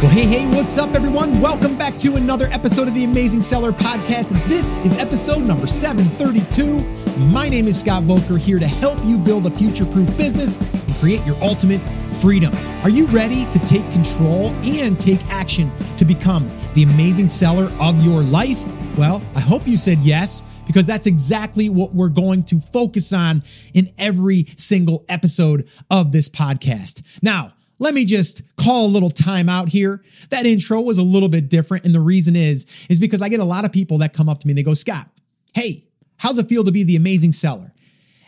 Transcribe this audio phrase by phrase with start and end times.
[0.00, 1.42] Well, hey, hey, what's up, everyone?
[1.42, 4.30] Welcome back to another episode of the Amazing Seller Podcast.
[4.48, 7.18] This is episode number 732.
[7.26, 10.94] My name is Scott Voelker, here to help you build a future proof business and
[10.96, 11.82] create your ultimate
[12.16, 12.50] freedom.
[12.82, 18.02] Are you ready to take control and take action to become the amazing seller of
[18.02, 18.58] your life?
[18.96, 23.42] Well, I hope you said yes because that's exactly what we're going to focus on
[23.74, 27.02] in every single episode of this podcast.
[27.20, 30.04] Now, let me just call a little time out here.
[30.28, 31.84] That intro was a little bit different.
[31.84, 34.38] And the reason is, is because I get a lot of people that come up
[34.40, 35.08] to me and they go, Scott,
[35.54, 35.86] hey,
[36.18, 37.72] how's it feel to be the amazing seller?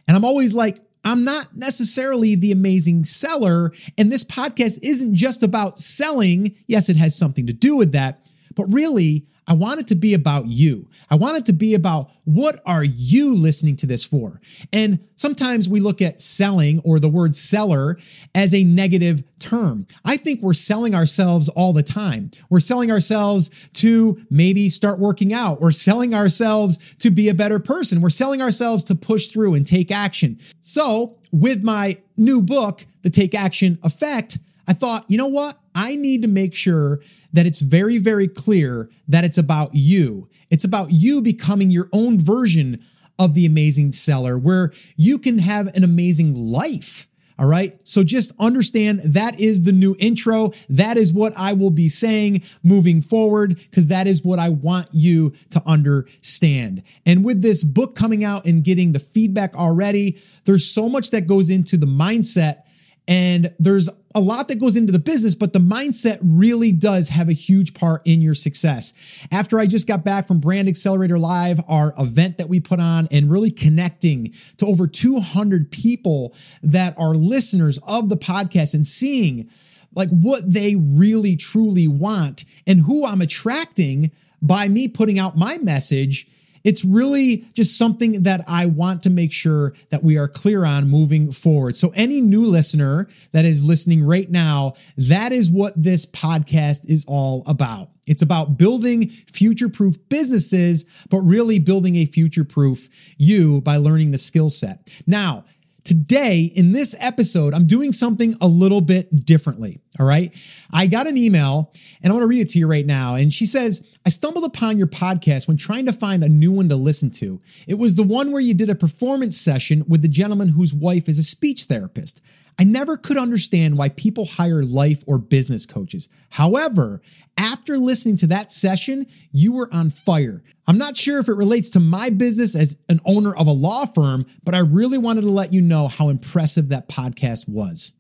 [0.08, 3.72] And I'm always like, I'm not necessarily the amazing seller.
[3.98, 6.56] And this podcast isn't just about selling.
[6.66, 8.26] Yes, it has something to do with that.
[8.54, 10.88] But really, I want it to be about you.
[11.10, 14.40] I want it to be about what are you listening to this for?
[14.72, 17.98] And sometimes we look at selling or the word seller
[18.34, 19.86] as a negative term.
[20.06, 22.30] I think we're selling ourselves all the time.
[22.48, 25.60] We're selling ourselves to maybe start working out.
[25.60, 28.00] We're selling ourselves to be a better person.
[28.00, 30.40] We're selling ourselves to push through and take action.
[30.62, 35.58] So, with my new book, The Take Action Effect, I thought, you know what?
[35.74, 37.00] I need to make sure
[37.32, 40.28] that it's very, very clear that it's about you.
[40.50, 42.84] It's about you becoming your own version
[43.18, 47.08] of the amazing seller where you can have an amazing life.
[47.38, 47.78] All right.
[47.84, 50.52] So just understand that is the new intro.
[50.68, 54.88] That is what I will be saying moving forward because that is what I want
[54.92, 56.82] you to understand.
[57.06, 61.26] And with this book coming out and getting the feedback already, there's so much that
[61.26, 62.62] goes into the mindset
[63.08, 67.28] and there's a lot that goes into the business, but the mindset really does have
[67.28, 68.92] a huge part in your success.
[69.30, 73.08] After I just got back from Brand Accelerator Live, our event that we put on,
[73.10, 79.48] and really connecting to over 200 people that are listeners of the podcast and seeing
[79.94, 84.10] like what they really truly want and who I'm attracting
[84.40, 86.26] by me putting out my message
[86.64, 90.88] it's really just something that I want to make sure that we are clear on
[90.88, 91.76] moving forward.
[91.76, 97.04] So, any new listener that is listening right now, that is what this podcast is
[97.06, 97.90] all about.
[98.06, 104.10] It's about building future proof businesses, but really building a future proof you by learning
[104.10, 104.88] the skill set.
[105.06, 105.44] Now,
[105.84, 109.80] Today, in this episode, I'm doing something a little bit differently.
[109.98, 110.32] All right.
[110.72, 111.72] I got an email
[112.02, 113.16] and I want to read it to you right now.
[113.16, 116.68] And she says, I stumbled upon your podcast when trying to find a new one
[116.68, 117.40] to listen to.
[117.66, 121.08] It was the one where you did a performance session with the gentleman whose wife
[121.08, 122.20] is a speech therapist.
[122.58, 126.08] I never could understand why people hire life or business coaches.
[126.30, 127.00] However,
[127.36, 130.42] after listening to that session, you were on fire.
[130.66, 133.86] I'm not sure if it relates to my business as an owner of a law
[133.86, 137.92] firm, but I really wanted to let you know how impressive that podcast was.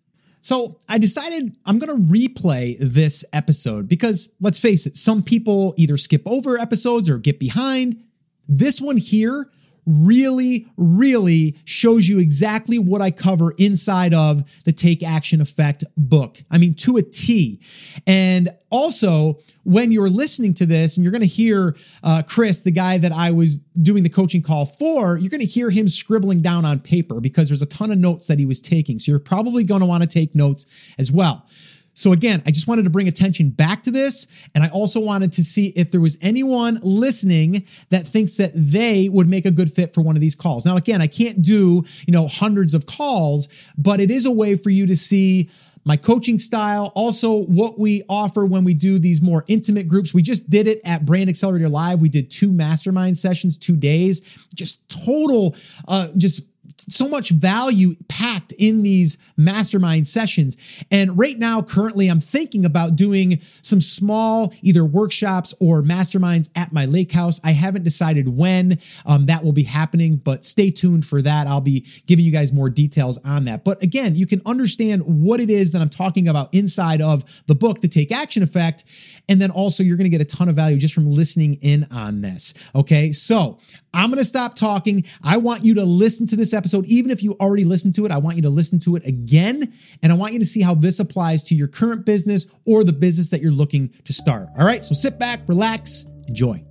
[0.42, 5.74] So I decided I'm going to replay this episode because let's face it, some people
[5.76, 8.02] either skip over episodes or get behind.
[8.48, 9.48] This one here
[9.86, 16.42] really, really shows you exactly what I cover inside of the Take Action Effect book.
[16.50, 17.60] I mean, to a T.
[18.06, 22.70] And also, when you're listening to this and you're going to hear uh, Chris, the
[22.70, 26.42] guy that I was doing the coaching call for, you're going to hear him scribbling
[26.42, 28.98] down on paper because there's a ton of notes that he was taking.
[28.98, 30.66] So you're probably going to want to take notes
[30.98, 31.46] as well.
[31.94, 34.26] So again, I just wanted to bring attention back to this.
[34.54, 39.08] And I also wanted to see if there was anyone listening that thinks that they
[39.08, 40.64] would make a good fit for one of these calls.
[40.64, 44.56] Now, again, I can't do, you know, hundreds of calls, but it is a way
[44.56, 45.50] for you to see
[45.84, 50.14] my coaching style, also what we offer when we do these more intimate groups.
[50.14, 52.00] We just did it at Brand Accelerator Live.
[52.00, 54.22] We did two mastermind sessions, two days,
[54.54, 55.56] just total,
[55.88, 56.42] uh, just
[56.88, 60.56] so much value packed in these mastermind sessions.
[60.90, 66.72] And right now, currently, I'm thinking about doing some small either workshops or masterminds at
[66.72, 67.40] my lake house.
[67.44, 71.46] I haven't decided when um, that will be happening, but stay tuned for that.
[71.46, 73.64] I'll be giving you guys more details on that.
[73.64, 77.54] But again, you can understand what it is that I'm talking about inside of the
[77.54, 78.84] book, The Take Action Effect.
[79.28, 81.86] And then also, you're going to get a ton of value just from listening in
[81.90, 82.54] on this.
[82.74, 83.12] Okay.
[83.12, 83.58] So
[83.94, 85.04] I'm going to stop talking.
[85.22, 86.86] I want you to listen to this episode.
[86.86, 89.72] Even if you already listened to it, I want you to listen to it again.
[90.02, 92.92] And I want you to see how this applies to your current business or the
[92.92, 94.48] business that you're looking to start.
[94.58, 94.84] All right.
[94.84, 96.64] So sit back, relax, enjoy.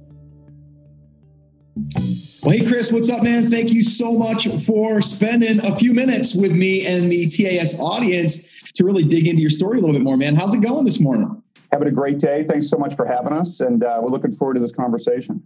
[2.44, 3.50] Well, hey, Chris, what's up, man?
[3.50, 8.50] Thank you so much for spending a few minutes with me and the TAS audience
[8.74, 10.36] to really dig into your story a little bit more, man.
[10.36, 11.42] How's it going this morning?
[11.72, 12.46] Having a great day.
[12.50, 15.42] Thanks so much for having us, and uh, we're looking forward to this conversation.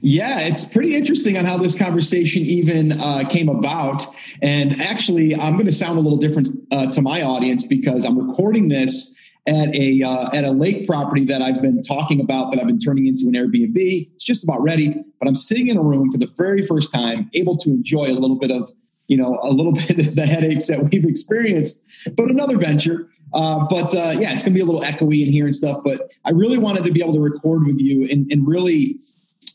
[0.00, 4.04] Yeah, it's pretty interesting on how this conversation even uh, came about.
[4.42, 8.18] And actually, I'm going to sound a little different uh, to my audience because I'm
[8.18, 9.14] recording this
[9.46, 12.78] at a uh, at a lake property that I've been talking about that I've been
[12.78, 14.10] turning into an Airbnb.
[14.14, 17.30] It's just about ready, but I'm sitting in a room for the very first time,
[17.34, 18.70] able to enjoy a little bit of
[19.06, 21.82] you know a little bit of the headaches that we've experienced,
[22.16, 23.08] but another venture.
[23.36, 25.82] Uh, but uh, yeah, it's to be a little echoey in here and stuff.
[25.84, 28.98] But I really wanted to be able to record with you and, and really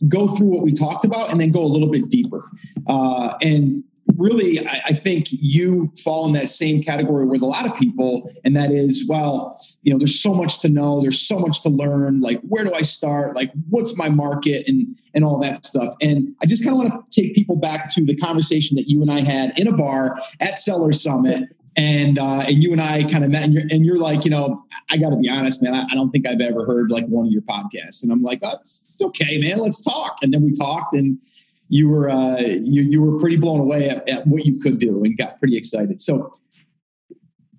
[0.07, 2.47] go through what we talked about and then go a little bit deeper.
[2.87, 3.83] Uh, and
[4.17, 8.31] really, I, I, think you fall in that same category with a lot of people,
[8.43, 11.69] and that is, well, you know, there's so much to know, there's so much to
[11.69, 12.21] learn.
[12.21, 13.35] Like, where do I start?
[13.35, 15.95] Like, what's my market, and and all that stuff.
[16.01, 19.01] And I just kind of want to take people back to the conversation that you
[19.01, 21.49] and I had in a bar at Seller Summit.
[21.77, 24.31] And uh, and you and I kind of met, and you're, and you're like, you
[24.31, 25.73] know, I got to be honest, man.
[25.73, 28.39] I, I, don't think I've ever heard like one of your podcasts, and I'm like,
[28.43, 29.59] oh, it's, it's okay, man.
[29.59, 30.17] Let's talk.
[30.21, 31.17] And then we talked, and
[31.69, 35.01] you were uh, you you were pretty blown away at, at what you could do
[35.05, 36.01] and got pretty excited.
[36.01, 36.33] So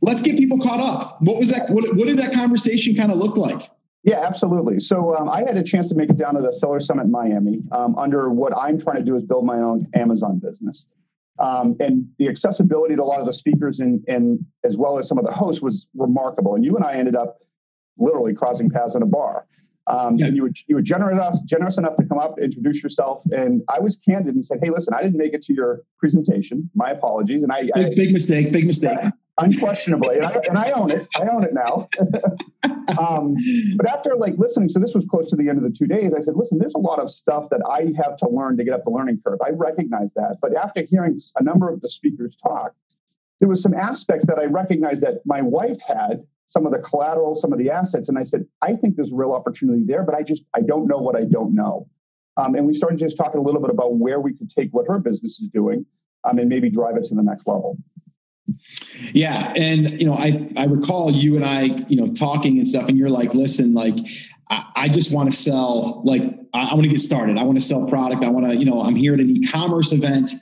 [0.02, 1.16] let's get people caught up.
[1.22, 1.70] What was that?
[1.70, 3.70] What, what did that conversation kind of look like?
[4.04, 4.80] Yeah, absolutely.
[4.80, 7.10] So um, I had a chance to make it down to the Seller Summit in
[7.10, 10.88] Miami um, under what I'm trying to do is build my own Amazon business.
[11.38, 15.08] Um, and the accessibility to a lot of the speakers and, and as well as
[15.08, 16.54] some of the hosts was remarkable.
[16.54, 17.38] And you and I ended up
[17.98, 19.46] literally crossing paths in a bar.
[19.88, 20.26] Um, yeah.
[20.26, 23.62] And you were you were generous enough generous enough to come up, introduce yourself, and
[23.68, 26.70] I was candid and said, "Hey, listen, I didn't make it to your presentation.
[26.74, 28.98] My apologies." And I big, I, big mistake, big mistake.
[29.38, 31.08] Unquestionably, and I, and I, own it.
[31.16, 31.88] I own it now.
[32.98, 33.36] um,
[33.76, 36.12] but after like listening, so this was close to the end of the two days.
[36.14, 38.74] I said, "Listen, there's a lot of stuff that I have to learn to get
[38.74, 39.38] up the learning curve.
[39.44, 42.74] I recognize that." But after hearing a number of the speakers talk,
[43.40, 47.34] there was some aspects that I recognized that my wife had some of the collateral,
[47.34, 48.08] some of the assets.
[48.08, 50.98] And I said, I think there's real opportunity there, but I just, I don't know
[50.98, 51.88] what I don't know.
[52.36, 54.86] Um, and we started just talking a little bit about where we could take what
[54.86, 55.86] her business is doing
[56.24, 57.78] um, and maybe drive it to the next level.
[59.12, 59.52] Yeah.
[59.56, 62.98] And, you know, I, I recall you and I, you know, talking and stuff, and
[62.98, 63.96] you're like, listen, like,
[64.50, 66.22] I, I just want to sell, like,
[66.52, 67.38] I, I want to get started.
[67.38, 68.24] I want to sell product.
[68.24, 70.32] I want to, you know, I'm here at an e-commerce event.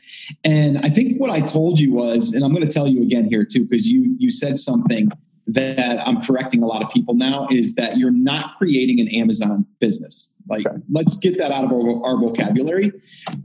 [0.44, 3.24] And I think what I told you was, and I'm going to tell you again
[3.24, 5.10] here too, because you, you said something
[5.46, 9.66] that I'm correcting a lot of people now is that you're not creating an Amazon
[9.80, 10.34] business.
[10.48, 10.76] Like, okay.
[10.90, 12.92] let's get that out of our, our vocabulary.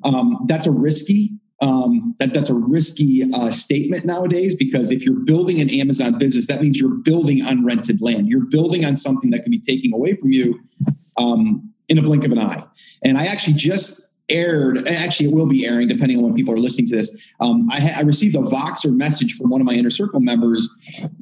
[0.03, 1.31] Um, that's a risky.
[1.61, 6.47] Um, that that's a risky uh, statement nowadays because if you're building an Amazon business,
[6.47, 8.27] that means you're building on rented land.
[8.27, 10.59] You're building on something that can be taken away from you
[11.15, 12.63] um, in a blink of an eye.
[13.03, 16.57] And I actually just aired actually it will be airing depending on when people are
[16.57, 19.73] listening to this um, I, ha- I, received a voxer message from one of my
[19.73, 20.67] inner circle members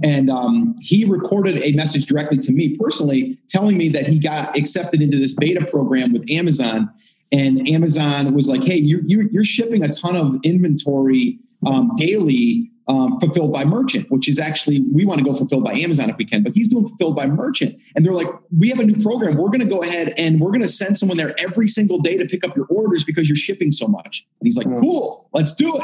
[0.01, 4.57] and um, he recorded a message directly to me personally telling me that he got
[4.57, 6.89] accepted into this beta program with amazon
[7.33, 12.69] and amazon was like hey you, you, you're shipping a ton of inventory um, daily
[12.88, 16.18] um, fulfilled by merchant, which is actually we want to go fulfilled by Amazon if
[16.18, 17.75] we can, but he's doing fulfilled by merchant.
[17.95, 18.27] And they're like,
[18.57, 19.35] we have a new program.
[19.35, 22.18] We're going to go ahead and we're going to send someone there every single day
[22.18, 24.27] to pick up your orders because you're shipping so much.
[24.39, 24.81] And he's like, mm.
[24.81, 25.83] cool, let's do it.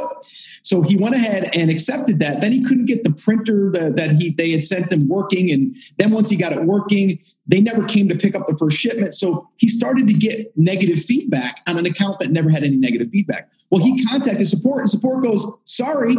[0.63, 2.41] So he went ahead and accepted that.
[2.41, 5.75] Then he couldn't get the printer that, that he they had sent him working, and
[5.97, 9.15] then once he got it working, they never came to pick up the first shipment.
[9.15, 13.09] So he started to get negative feedback on an account that never had any negative
[13.09, 13.49] feedback.
[13.69, 16.15] Well, he contacted support, and support goes, "Sorry,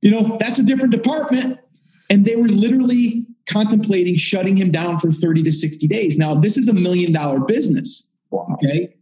[0.00, 1.58] you know, that's a different department.
[2.10, 6.16] And they were literally contemplating shutting him down for 30 to 60 days.
[6.18, 8.08] Now, this is a million dollar business.
[8.30, 8.46] Wow.
[8.52, 8.94] Okay.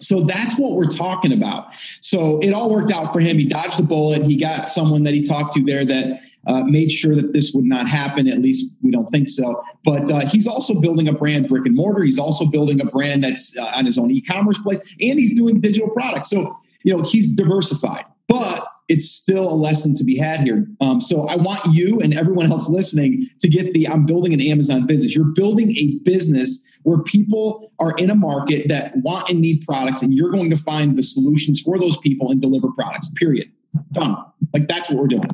[0.00, 1.72] So that's what we're talking about.
[2.00, 3.38] So it all worked out for him.
[3.38, 4.22] He dodged the bullet.
[4.22, 7.64] He got someone that he talked to there that uh, made sure that this would
[7.64, 8.28] not happen.
[8.28, 9.62] At least we don't think so.
[9.84, 12.04] But uh, he's also building a brand brick and mortar.
[12.04, 15.60] He's also building a brand that's uh, on his own e-commerce place, and he's doing
[15.60, 16.30] digital products.
[16.30, 18.04] So you know he's diversified.
[18.28, 20.66] But it's still a lesson to be had here.
[20.80, 24.40] Um, so I want you and everyone else listening to get the I'm building an
[24.40, 25.14] Amazon business.
[25.14, 30.02] You're building a business where people are in a market that want and need products,
[30.02, 33.50] and you're going to find the solutions for those people and deliver products, period.
[33.92, 34.16] Done.
[34.54, 35.30] Like that's what we're doing.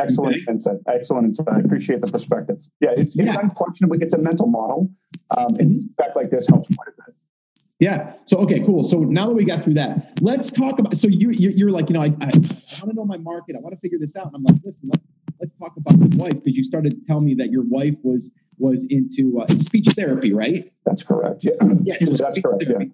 [0.00, 0.44] Excellent okay.
[0.48, 0.76] insight.
[0.86, 1.48] Excellent insight.
[1.50, 2.56] I appreciate the perspective.
[2.80, 3.40] Yeah, it's, it's yeah.
[3.40, 4.90] unfortunately it's a mental model,
[5.36, 7.14] um, and back like this helps quite a bit.
[7.80, 8.12] Yeah.
[8.26, 8.84] So okay, cool.
[8.84, 10.96] So now that we got through that, let's talk about.
[10.96, 13.56] So you you're, like, you know, I, I, I want to know my market.
[13.56, 14.26] I want to figure this out.
[14.26, 15.04] And I'm like, listen, let's
[15.40, 18.30] let's talk about your wife because you started to tell me that your wife was
[18.58, 20.70] was into uh, speech therapy, right?
[20.84, 21.42] That's correct.
[21.42, 21.52] Yeah.
[21.82, 21.96] Yeah.
[22.00, 22.64] So that's correct.
[22.64, 22.92] Therapy.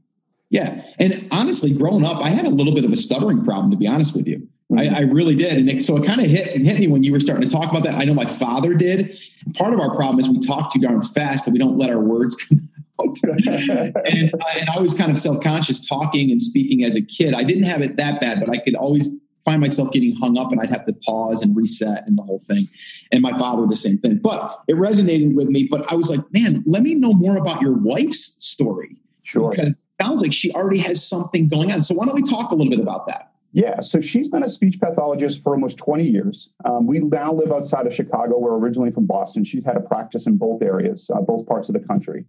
[0.51, 0.77] Yeah.
[0.77, 0.85] yeah.
[1.01, 3.89] And honestly, growing up, I had a little bit of a stuttering problem, to be
[3.89, 4.49] honest with you.
[4.71, 4.79] Mm-hmm.
[4.79, 5.59] I, I, really did.
[5.59, 7.71] And it, so it kind of hit, hit me when you were starting to talk
[7.71, 7.95] about that.
[7.95, 9.17] I know my father did.
[9.55, 12.01] Part of our problem is we talk too darn fast and we don't let our
[12.01, 12.61] words come
[13.23, 17.35] and, I, and I was kind of self conscious talking and speaking as a kid.
[17.35, 19.09] I didn't have it that bad, but I could always
[19.45, 22.41] find myself getting hung up and I'd have to pause and reset and the whole
[22.41, 22.67] thing.
[23.13, 24.19] And my father, the same thing.
[24.23, 25.69] But it resonated with me.
[25.71, 28.97] But I was like, man, let me know more about your wife's story.
[29.23, 29.51] Sure.
[29.51, 31.83] Because it sounds like she already has something going on.
[31.83, 33.33] So why don't we talk a little bit about that?
[33.53, 36.51] Yeah, so she's been a speech pathologist for almost 20 years.
[36.67, 38.39] Um, we now live outside of Chicago.
[38.39, 39.45] We're originally from Boston.
[39.45, 42.27] She's had a practice in both areas, uh, both parts of the country.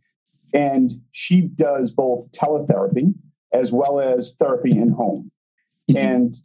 [0.58, 3.14] And she does both teletherapy
[3.54, 5.32] as well as therapy in home.
[5.90, 5.98] Mm-hmm.
[5.98, 6.42] And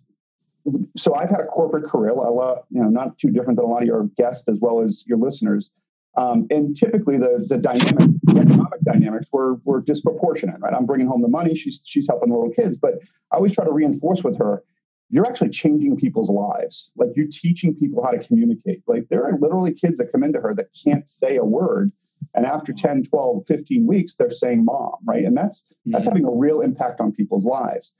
[0.96, 3.68] so I've had a corporate career, a lot, you know, not too different than a
[3.68, 5.70] lot of your guests as well as your listeners.
[6.16, 10.74] Um, and typically the the dynamic, the economic dynamics were were disproportionate, right?
[10.74, 12.94] I'm bringing home the money, she's she's helping the little kids, but
[13.32, 14.62] I always try to reinforce with her,
[15.08, 16.90] you're actually changing people's lives.
[16.96, 18.82] Like you're teaching people how to communicate.
[18.86, 21.92] Like there are literally kids that come into her that can't say a word.
[22.34, 25.24] And after 10, 12, 15 weeks, they're saying mom, right?
[25.24, 27.92] And that's that's having a real impact on people's lives.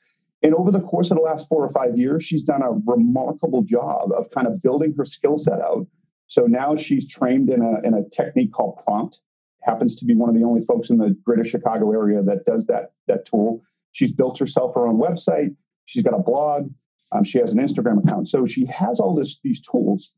[0.43, 3.63] And over the course of the last four or five years, she's done a remarkable
[3.63, 5.87] job of kind of building her skill set out.
[6.27, 9.21] So now she's trained in a, in a technique called prompt.
[9.63, 12.67] Happens to be one of the only folks in the greater Chicago area that does
[12.67, 13.63] that, that tool.
[13.93, 15.55] She's built herself her own website.
[15.85, 16.71] She's got a blog.
[17.13, 18.29] Um, she has an Instagram account.
[18.29, 20.11] So she has all this these tools.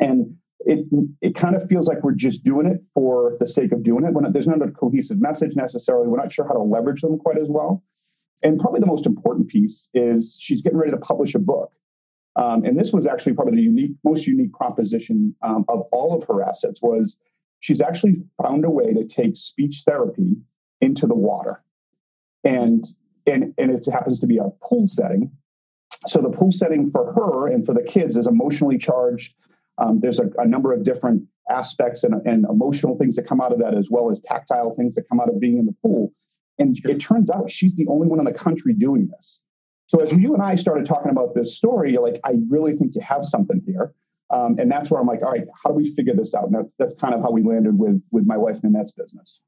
[0.00, 0.86] And it
[1.20, 4.12] it kind of feels like we're just doing it for the sake of doing it.
[4.12, 7.38] When there's not a cohesive message necessarily, we're not sure how to leverage them quite
[7.38, 7.82] as well.
[8.42, 11.72] And probably the most important piece is she's getting ready to publish a book.
[12.36, 16.26] Um, and this was actually probably the unique, most unique proposition um, of all of
[16.28, 17.16] her assets was
[17.60, 20.36] she's actually found a way to take speech therapy
[20.80, 21.62] into the water.
[22.44, 22.86] And
[23.26, 25.30] and and it happens to be a pool setting.
[26.08, 29.34] So the pool setting for her and for the kids is emotionally charged.
[29.78, 33.52] Um, there's a, a, number of different aspects and, and emotional things that come out
[33.52, 36.12] of that, as well as tactile things that come out of being in the pool.
[36.58, 39.40] And it turns out she's the only one in the country doing this.
[39.86, 42.94] So as you and I started talking about this story, you're like, I really think
[42.94, 43.94] you have something here.
[44.30, 46.44] Um, and that's where I'm like, all right, how do we figure this out?
[46.44, 49.40] And that's, that's kind of how we landed with, with my wife Nanette's business.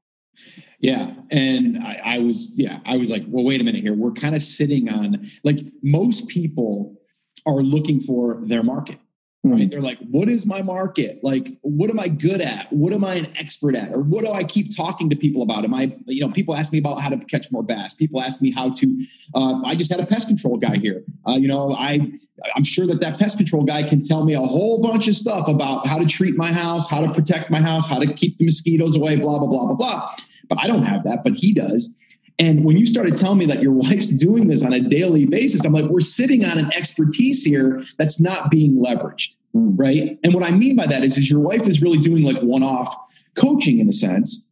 [0.79, 1.13] Yeah.
[1.31, 3.93] And I, I was, yeah, I was like, well, wait a minute here.
[3.93, 6.95] We're kind of sitting on like most people
[7.47, 8.99] are looking for their market
[9.49, 9.61] right?
[9.61, 9.69] Mm-hmm.
[9.69, 11.19] They're like, what is my market?
[11.23, 12.71] Like, what am I good at?
[12.71, 13.91] What am I an expert at?
[13.91, 15.63] Or what do I keep talking to people about?
[15.63, 17.93] Am I, you know, people ask me about how to catch more bass.
[17.93, 21.03] People ask me how to, uh, I just had a pest control guy here.
[21.27, 22.11] Uh, you know, I,
[22.55, 25.47] I'm sure that that pest control guy can tell me a whole bunch of stuff
[25.47, 28.45] about how to treat my house, how to protect my house, how to keep the
[28.45, 30.15] mosquitoes away, blah, blah, blah, blah, blah.
[30.49, 31.95] But I don't have that, but he does.
[32.37, 35.65] And when you started telling me that your wife's doing this on a daily basis,
[35.65, 39.35] I'm like, we're sitting on an expertise here that's not being leveraged.
[39.55, 39.73] Mm.
[39.77, 40.19] Right.
[40.23, 42.63] And what I mean by that is, is your wife is really doing like one
[42.63, 42.93] off
[43.35, 44.49] coaching in a sense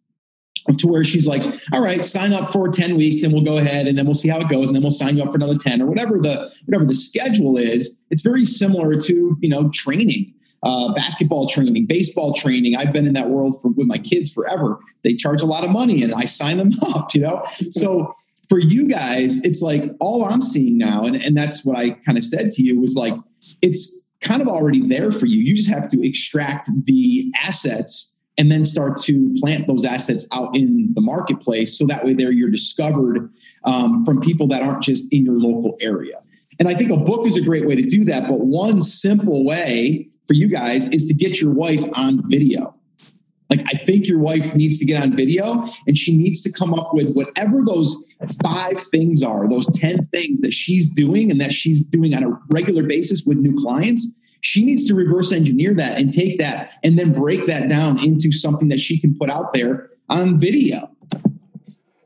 [0.77, 1.41] to where she's like,
[1.73, 4.29] all right, sign up for 10 weeks and we'll go ahead and then we'll see
[4.29, 4.69] how it goes.
[4.69, 7.57] And then we'll sign you up for another 10 or whatever the, whatever the schedule
[7.57, 7.99] is.
[8.09, 10.33] It's very similar to, you know, training.
[10.63, 12.75] Uh, basketball training, baseball training.
[12.75, 14.79] I've been in that world for, with my kids forever.
[15.03, 17.45] They charge a lot of money and I sign them up, you know?
[17.71, 18.15] So
[18.49, 22.17] for you guys, it's like all I'm seeing now, and, and that's what I kind
[22.17, 23.13] of said to you was like,
[23.61, 25.39] it's kind of already there for you.
[25.39, 30.55] You just have to extract the assets and then start to plant those assets out
[30.55, 33.31] in the marketplace so that way there you're discovered
[33.63, 36.19] um, from people that aren't just in your local area.
[36.59, 38.27] And I think a book is a great way to do that.
[38.27, 42.75] But one simple way for you guys is to get your wife on video.
[43.49, 46.73] Like, I think your wife needs to get on video and she needs to come
[46.73, 48.03] up with whatever those
[48.41, 52.39] five things are, those 10 things that she's doing and that she's doing on a
[52.49, 54.07] regular basis with new clients.
[54.41, 58.31] She needs to reverse engineer that and take that and then break that down into
[58.31, 60.89] something that she can put out there on video.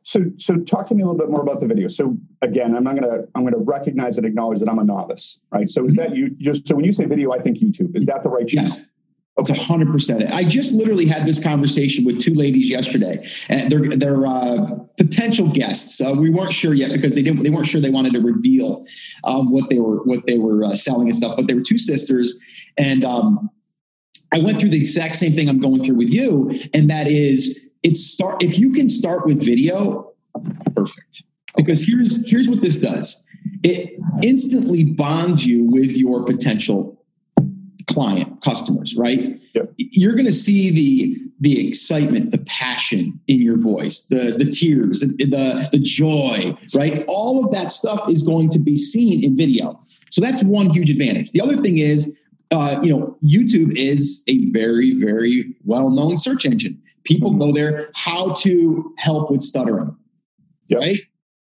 [0.07, 1.89] So, so talk to me a little bit more about the video.
[1.89, 5.69] So, again, I'm not gonna I'm gonna recognize and acknowledge that I'm a novice, right?
[5.69, 6.29] So, is that you?
[6.37, 7.93] Just so when you say video, I think YouTube.
[7.93, 8.71] Is that the right channel?
[8.71, 8.89] Yes.
[9.37, 10.31] It's hundred percent.
[10.31, 15.49] I just literally had this conversation with two ladies yesterday, and they're they're uh, potential
[15.49, 15.99] guests.
[15.99, 18.85] Uh, we weren't sure yet because they didn't they weren't sure they wanted to reveal
[19.25, 21.35] um, what they were what they were uh, selling and stuff.
[21.35, 22.39] But they were two sisters,
[22.77, 23.49] and um,
[24.33, 27.66] I went through the exact same thing I'm going through with you, and that is
[27.83, 30.13] it's start if you can start with video,
[30.75, 31.23] perfect.
[31.55, 33.23] Because here's here's what this does.
[33.63, 36.97] It instantly bonds you with your potential
[37.87, 39.73] client customers right yep.
[39.77, 44.99] you're going to see the the excitement the passion in your voice the the tears
[44.99, 49.37] the, the the joy right all of that stuff is going to be seen in
[49.37, 49.79] video
[50.09, 52.17] so that's one huge advantage the other thing is
[52.51, 57.89] uh, you know youtube is a very very well known search engine people go there
[57.95, 59.95] how to help with stuttering
[60.67, 60.81] yep.
[60.81, 60.99] right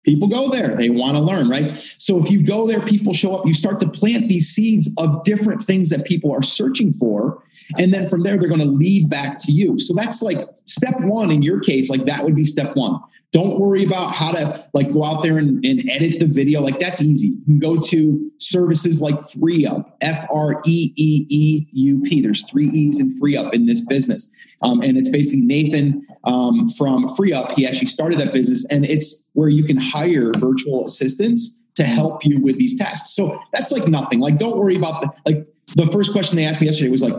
[0.05, 0.75] People go there.
[0.75, 1.75] They want to learn, right?
[1.97, 5.23] So if you go there, people show up, you start to plant these seeds of
[5.23, 7.43] different things that people are searching for.
[7.77, 9.77] And then from there, they're going to lead back to you.
[9.77, 12.99] So that's like step one in your case, like that would be step one.
[13.31, 16.61] Don't worry about how to like go out there and, and edit the video.
[16.61, 17.27] Like that's easy.
[17.27, 22.21] You can go to services like FreeUp, F R E E E U P.
[22.21, 24.29] There's three E's in FreeUp in this business.
[24.63, 27.51] Um, and it's basically Nathan um, from FreeUp.
[27.51, 32.25] He actually started that business, and it's where you can hire virtual assistants to help
[32.25, 33.15] you with these tasks.
[33.15, 34.19] So that's like nothing.
[34.19, 35.47] Like, don't worry about the like.
[35.75, 37.13] The first question they asked me yesterday was like,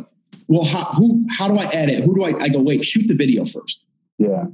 [0.48, 2.02] "Well, how who how do I edit?
[2.02, 3.86] Who do I?" I go, "Wait, shoot the video first.
[4.20, 4.44] Yeah.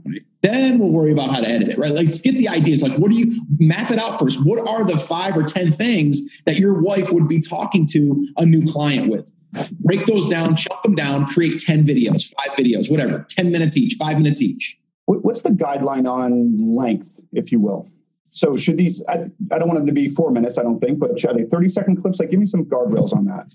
[0.42, 1.92] Then we'll worry about how to edit it, right?
[1.92, 2.82] Like, let's get the ideas.
[2.82, 4.46] Like, what do you map it out first?
[4.46, 8.46] What are the five or 10 things that your wife would be talking to a
[8.46, 9.32] new client with?
[9.80, 13.96] Break those down, chop them down, create 10 videos, five videos, whatever, 10 minutes each,
[13.99, 14.78] five minutes each.
[15.06, 17.88] What's the guideline on length, if you will?
[18.30, 21.00] So should these, I, I don't want them to be four minutes, I don't think,
[21.00, 22.20] but are they 30 second clips?
[22.20, 23.52] Like, give me some guardrails on that.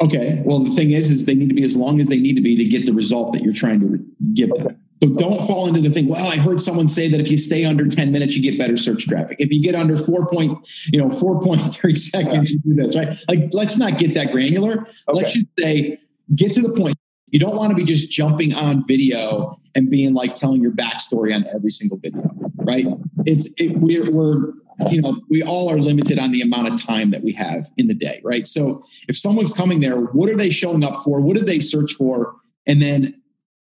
[0.00, 0.42] Okay.
[0.44, 2.42] Well, the thing is, is they need to be as long as they need to
[2.42, 3.98] be to get the result that you're trying to
[4.34, 4.76] give them.
[5.02, 6.08] So don't fall into the thing.
[6.08, 8.76] Well, I heard someone say that if you stay under 10 minutes, you get better
[8.76, 9.36] search traffic.
[9.38, 13.16] If you get under four point, you know, 4.3 seconds, you do this, right?
[13.28, 14.80] Like, let's not get that granular.
[14.80, 14.88] Okay.
[15.12, 15.98] Let's just say,
[16.34, 16.94] get to the point.
[17.28, 21.34] You don't want to be just jumping on video and being like telling your backstory
[21.34, 22.86] on every single video, right?
[23.26, 24.52] It's it, we're, we're
[24.90, 27.88] you know we all are limited on the amount of time that we have in
[27.88, 28.46] the day, right?
[28.46, 31.20] So if someone's coming there, what are they showing up for?
[31.20, 32.36] What did they search for?
[32.66, 33.20] And then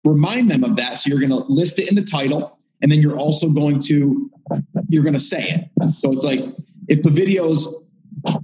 [0.04, 0.98] remind them of that.
[0.98, 4.30] So you're going to list it in the title, and then you're also going to
[4.88, 5.94] you're going to say it.
[5.94, 6.40] So it's like
[6.88, 7.82] if the video's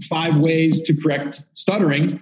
[0.09, 2.21] five ways to correct stuttering.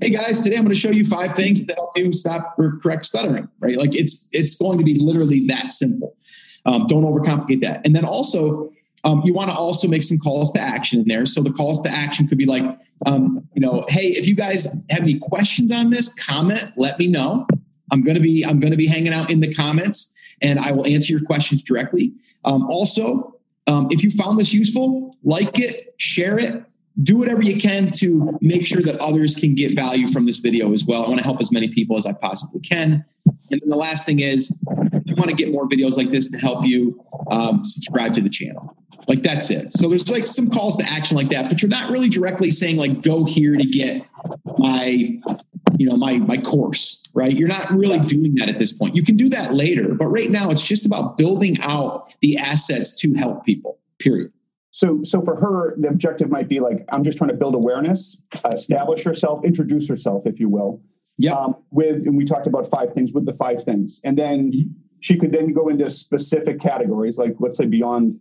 [0.00, 2.78] Hey guys, today I'm going to show you five things to help you stop or
[2.80, 3.48] correct stuttering.
[3.60, 3.76] Right?
[3.76, 6.16] Like it's it's going to be literally that simple.
[6.64, 7.84] Um, don't overcomplicate that.
[7.84, 8.70] And then also,
[9.02, 11.26] um, you want to also make some calls to action in there.
[11.26, 12.62] So the calls to action could be like,
[13.04, 17.08] um, you know, hey, if you guys have any questions on this, comment, let me
[17.08, 17.48] know.
[17.92, 20.72] I'm going to be I'm going to be hanging out in the comments, and I
[20.72, 22.14] will answer your questions directly.
[22.44, 26.64] Um, also, um, if you found this useful, like it, share it,
[27.02, 30.72] do whatever you can to make sure that others can get value from this video
[30.72, 31.04] as well.
[31.04, 33.04] I want to help as many people as I possibly can.
[33.50, 36.28] And then the last thing is, if you want to get more videos like this
[36.30, 38.76] to help you, um, subscribe to the channel.
[39.08, 39.72] Like that's it.
[39.72, 42.76] So there's like some calls to action like that, but you're not really directly saying
[42.76, 44.04] like go here to get
[44.58, 45.18] my
[45.78, 47.36] you know my my course right?
[47.36, 48.96] You're not really doing that at this point.
[48.96, 52.94] You can do that later but right now it's just about building out the assets
[53.00, 54.32] to help people period.
[54.70, 58.16] So so for her the objective might be like i'm just trying to build awareness
[58.52, 60.80] establish herself introduce herself if you will.
[61.18, 61.34] Yeah.
[61.34, 64.00] Um, with and we talked about five things with the five things.
[64.02, 64.70] And then mm-hmm.
[65.00, 68.18] she could then go into specific categories like let's say beyond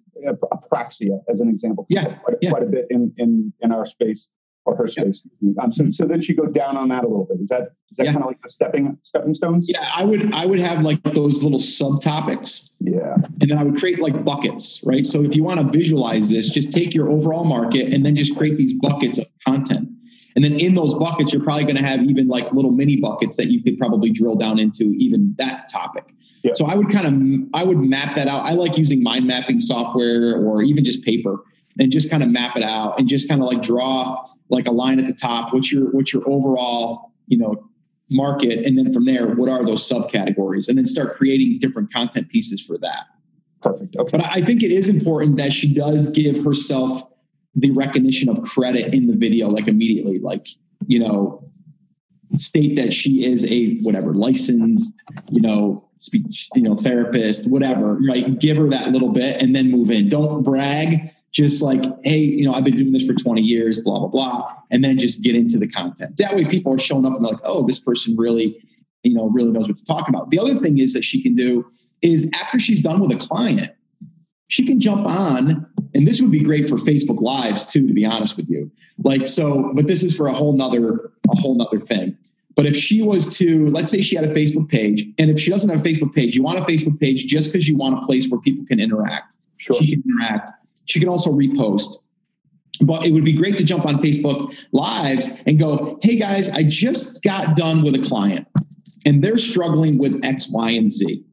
[0.54, 1.86] apraxia as an example.
[1.90, 2.50] Yeah, quite, yeah.
[2.50, 4.30] quite a bit in in in our space
[4.66, 5.24] or her space.
[5.60, 7.40] Um, so, so then she go down on that a little bit.
[7.42, 8.14] Is that is that yeah.
[8.14, 9.68] kind of like the stepping stepping stones?
[9.68, 12.70] Yeah, I would I would have like those little subtopics.
[12.80, 15.06] Yeah, and then I would create like buckets, right?
[15.06, 18.36] So if you want to visualize this, just take your overall market and then just
[18.38, 19.90] create these buckets of content.
[20.36, 23.36] And then in those buckets, you're probably going to have even like little mini buckets
[23.36, 26.14] that you could probably drill down into even that topic.
[26.44, 26.54] Yeah.
[26.56, 28.46] So I would kind of I would map that out.
[28.46, 31.38] I like using mind mapping software or even just paper
[31.82, 34.72] and just kind of map it out and just kind of like draw like a
[34.72, 37.68] line at the top what's your what's your overall you know
[38.14, 38.66] market?
[38.66, 40.68] And then from there what are those subcategories?
[40.70, 43.06] And then start creating different content pieces for that.
[43.62, 43.96] Perfect.
[43.96, 44.18] Okay.
[44.18, 47.04] but i think it is important that she does give herself
[47.54, 50.48] the recognition of credit in the video like immediately like
[50.88, 51.44] you know
[52.38, 54.92] state that she is a whatever licensed
[55.30, 58.40] you know speech you know therapist whatever right?
[58.40, 60.10] Give her that little bit and then move in.
[60.10, 64.00] Don't brag just like, hey, you know, I've been doing this for 20 years, blah,
[64.00, 64.54] blah, blah.
[64.70, 66.18] And then just get into the content.
[66.18, 68.62] That way people are showing up and they're like, oh, this person really,
[69.04, 70.30] you know, really knows what to talk about.
[70.30, 71.66] The other thing is that she can do
[72.02, 73.72] is after she's done with a client,
[74.48, 75.66] she can jump on,
[75.96, 78.70] and this would be great for Facebook Lives too, to be honest with you.
[79.02, 82.18] Like, so, but this is for a whole nother, a whole nother thing.
[82.56, 85.50] But if she was to, let's say she had a Facebook page, and if she
[85.50, 88.06] doesn't have a Facebook page, you want a Facebook page just because you want a
[88.06, 89.38] place where people can interact.
[89.56, 89.78] Sure.
[89.78, 90.50] She can interact
[90.92, 91.96] she can also repost.
[92.82, 96.64] But it would be great to jump on Facebook Lives and go, hey guys, I
[96.64, 98.48] just got done with a client
[99.06, 101.24] and they're struggling with X, Y, and Z.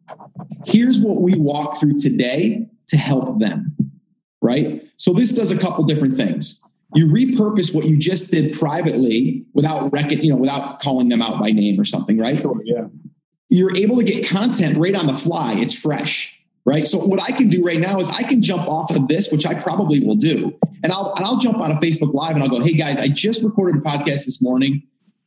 [0.65, 3.75] Here's what we walk through today to help them.
[4.41, 4.87] Right.
[4.97, 6.63] So this does a couple different things.
[6.95, 11.41] You repurpose what you just did privately without reckon, you know, without calling them out
[11.41, 12.41] by name or something, right?
[12.41, 12.87] Sure, yeah.
[13.51, 15.55] You're able to get content right on the fly.
[15.55, 16.38] It's fresh
[16.69, 16.87] right?
[16.87, 19.47] So what I can do right now is I can jump off of this, which
[19.47, 22.51] I probably will do, and I'll and I'll jump on a Facebook Live and I'll
[22.51, 24.83] go, "Hey guys, I just recorded a podcast this morning,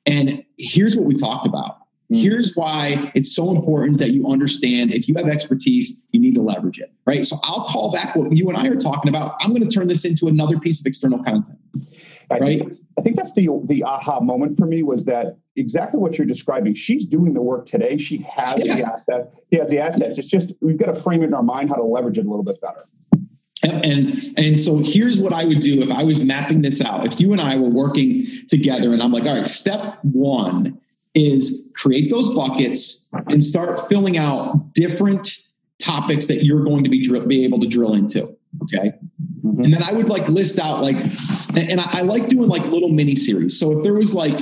[0.05, 1.79] and here's what we talked about.
[2.11, 2.21] Mm.
[2.21, 6.43] Here's why it's so important that you understand if you have expertise, you need to
[6.43, 7.25] leverage it, right?
[7.25, 9.35] So I'll call back what you and I are talking about.
[9.41, 11.57] I'm going to turn this into another piece of external content.
[12.31, 12.59] I right?
[12.59, 16.27] Think, I think that's the the aha moment for me was that exactly what you're
[16.27, 16.75] describing.
[16.75, 17.97] She's doing the work today.
[17.97, 18.75] She has yeah.
[18.75, 19.33] the asset.
[19.49, 20.17] He has the assets.
[20.17, 22.29] It's just we've got to frame it in our mind how to leverage it a
[22.29, 22.85] little bit better.
[23.63, 27.05] And and so here's what I would do if I was mapping this out.
[27.05, 30.79] If you and I were working together, and I'm like, all right, step one
[31.13, 35.37] is create those buckets and start filling out different
[35.79, 38.35] topics that you're going to be drill, be able to drill into.
[38.63, 38.93] Okay.
[39.43, 39.63] Mm-hmm.
[39.63, 40.95] And then I would like list out like,
[41.57, 43.59] and I, I like doing like little mini series.
[43.59, 44.37] So if there was like,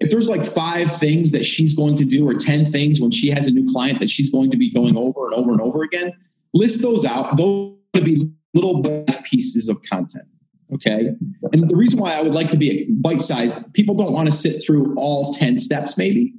[0.00, 3.28] if there's like five things that she's going to do or 10 things when she
[3.30, 5.82] has a new client that she's going to be going over and over and over
[5.82, 6.12] again,
[6.54, 7.36] list those out.
[7.36, 8.82] Those to be little
[9.24, 10.24] pieces of content.
[10.72, 11.10] Okay.
[11.52, 14.32] And the reason why I would like to be bite sized, people don't want to
[14.34, 16.34] sit through all 10 steps, maybe.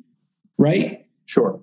[0.58, 1.06] Right.
[1.26, 1.60] Sure.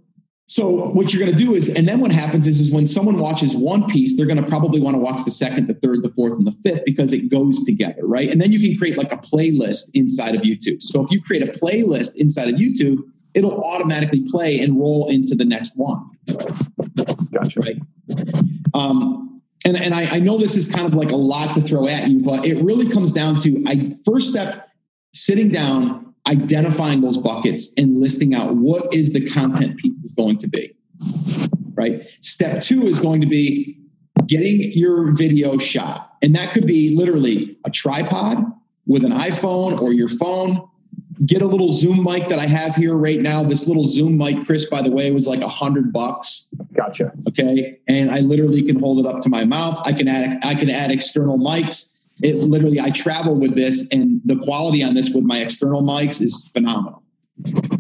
[0.51, 3.19] So what you're going to do is, and then what happens is, is when someone
[3.19, 6.09] watches one piece, they're going to probably want to watch the second, the third, the
[6.09, 8.31] fourth, and the fifth because it goes together, right?
[8.31, 10.83] And then you can create like a playlist inside of YouTube.
[10.83, 13.01] So if you create a playlist inside of YouTube,
[13.35, 16.03] it'll automatically play and roll into the next one.
[17.31, 17.61] Gotcha.
[17.61, 17.83] Right.
[18.73, 21.87] Um, and and I, I know this is kind of like a lot to throw
[21.87, 24.71] at you, but it really comes down to I first step
[25.13, 30.39] sitting down identifying those buckets and listing out what is the content piece is going
[30.39, 30.75] to be.
[31.75, 32.07] Right.
[32.21, 33.79] Step two is going to be
[34.27, 36.17] getting your video shot.
[36.23, 38.45] And that could be literally a tripod
[38.87, 40.69] with an iPhone or your phone.
[41.25, 43.43] Get a little Zoom mic that I have here right now.
[43.43, 46.47] This little Zoom mic, Chris, by the way, was like a hundred bucks.
[46.75, 47.13] Gotcha.
[47.29, 47.79] Okay.
[47.89, 49.81] And I literally can hold it up to my mouth.
[49.85, 54.21] I can add I can add external mics it literally I travel with this, and
[54.25, 57.03] the quality on this with my external mics is phenomenal.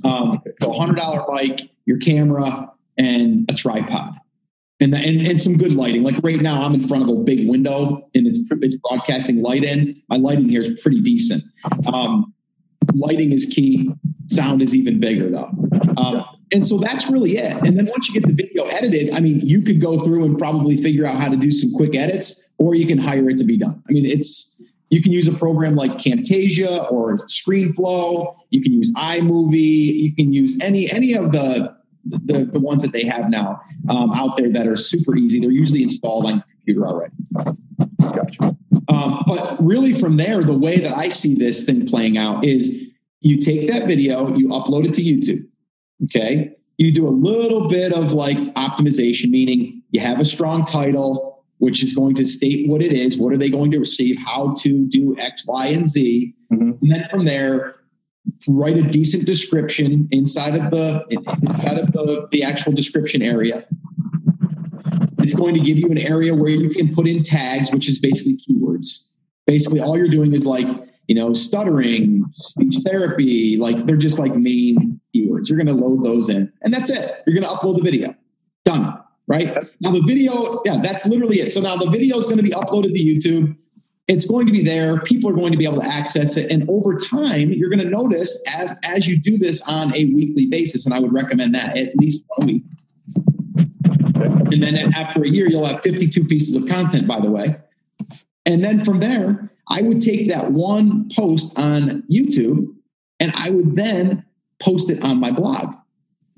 [0.04, 4.14] Um, so hundred dollar mic, your camera, and a tripod.
[4.80, 6.04] And, the, and and some good lighting.
[6.04, 9.64] Like right now, I'm in front of a big window and it's, it's broadcasting light
[9.64, 10.00] in.
[10.08, 11.42] My lighting here is pretty decent.
[11.92, 12.32] Um,
[12.94, 13.90] lighting is key.
[14.28, 15.50] Sound is even bigger though.
[15.96, 17.52] Um, and so that's really it.
[17.64, 20.38] And then once you get the video edited, I mean, you could go through and
[20.38, 23.44] probably figure out how to do some quick edits, or you can hire it to
[23.44, 23.82] be done.
[23.88, 28.36] I mean, it's you can use a program like Camtasia or ScreenFlow.
[28.50, 29.94] You can use iMovie.
[29.94, 34.12] You can use any any of the the, the ones that they have now um,
[34.12, 35.40] out there that are super easy.
[35.40, 37.14] They're usually installed on your computer already.
[38.00, 38.56] Gotcha.
[38.88, 42.84] Um, but really, from there, the way that I see this thing playing out is
[43.20, 45.44] you take that video, you upload it to YouTube
[46.04, 46.52] Okay.
[46.76, 51.82] You do a little bit of like optimization, meaning you have a strong title, which
[51.82, 53.18] is going to state what it is.
[53.18, 54.16] What are they going to receive?
[54.16, 56.34] How to do X, Y, and Z.
[56.52, 56.70] Mm-hmm.
[56.82, 57.76] And then from there,
[58.46, 63.66] write a decent description inside of the inside of the, the actual description area.
[65.18, 67.98] It's going to give you an area where you can put in tags, which is
[67.98, 69.08] basically keywords.
[69.46, 70.66] Basically, all you're doing is like,
[71.06, 75.48] you know, stuttering, speech therapy, like they're just like main keywords.
[75.48, 77.10] You're going to load those in, and that's it.
[77.26, 78.14] You're going to upload the video.
[78.64, 79.00] Done.
[79.28, 81.52] Right now, the video, yeah, that's literally it.
[81.52, 83.56] So now the video is going to be uploaded to YouTube.
[84.08, 85.00] It's going to be there.
[85.02, 87.90] People are going to be able to access it, and over time, you're going to
[87.90, 90.86] notice as as you do this on a weekly basis.
[90.86, 92.62] And I would recommend that at least one week.
[94.50, 97.06] And then after a year, you'll have 52 pieces of content.
[97.06, 97.56] By the way,
[98.46, 102.74] and then from there, I would take that one post on YouTube
[103.20, 104.24] and I would then
[104.58, 105.74] post it on my blog,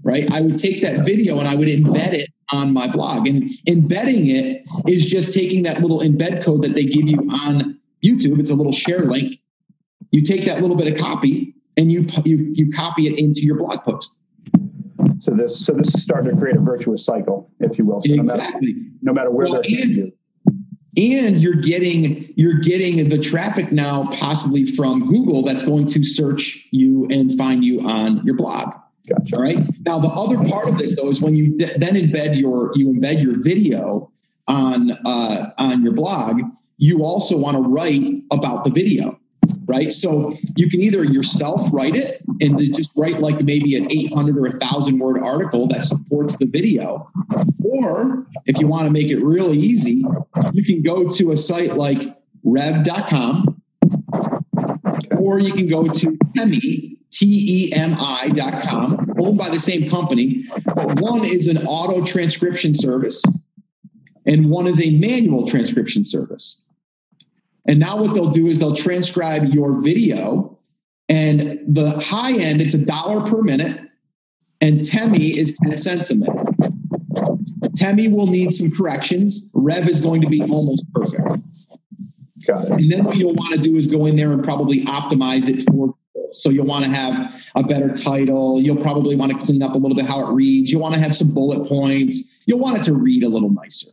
[0.02, 0.28] right?
[0.32, 3.26] I would take that video and I would embed it on my blog.
[3.26, 7.78] And embedding it is just taking that little embed code that they give you on
[8.04, 8.38] YouTube.
[8.38, 9.36] It's a little share link.
[10.10, 13.56] You take that little bit of copy and you you you copy it into your
[13.56, 14.16] blog post.
[15.20, 18.02] So this so this is starting to create a virtuous cycle, if you will.
[18.02, 18.74] So exactly.
[18.74, 20.12] No matter, no matter where well, they're and,
[20.96, 26.68] and you're getting you're getting the traffic now possibly from google that's going to search
[26.72, 28.72] you and find you on your blog
[29.12, 29.36] gotcha.
[29.36, 32.38] all right now the other part of this though is when you th- then embed
[32.38, 34.10] your you embed your video
[34.48, 36.40] on uh, on your blog
[36.78, 39.20] you also want to write about the video
[39.70, 39.92] right?
[39.92, 44.46] So you can either yourself write it and just write like maybe an 800 or
[44.46, 47.08] a 1,000 word article that supports the video.
[47.62, 50.04] Or if you want to make it really easy,
[50.52, 53.62] you can go to a site like rev.com
[55.18, 60.44] or you can go to Temi, T-E-M-I.com, owned by the same company.
[60.64, 63.22] But one is an auto transcription service
[64.26, 66.66] and one is a manual transcription service.
[67.66, 70.58] And now what they'll do is they'll transcribe your video,
[71.08, 73.80] and the high end, it's a dollar per minute,
[74.60, 76.46] and Temi is 10 cents a minute.
[77.76, 79.50] Temi will need some corrections.
[79.54, 81.26] Rev is going to be almost perfect.
[82.46, 82.70] Got it.
[82.72, 85.62] And then what you'll want to do is go in there and probably optimize it
[85.70, 85.94] for
[86.32, 88.60] so you'll want to have a better title.
[88.60, 90.70] You'll probably want to clean up a little bit how it reads.
[90.70, 92.34] You'll want to have some bullet points.
[92.46, 93.88] You'll want it to read a little nicer.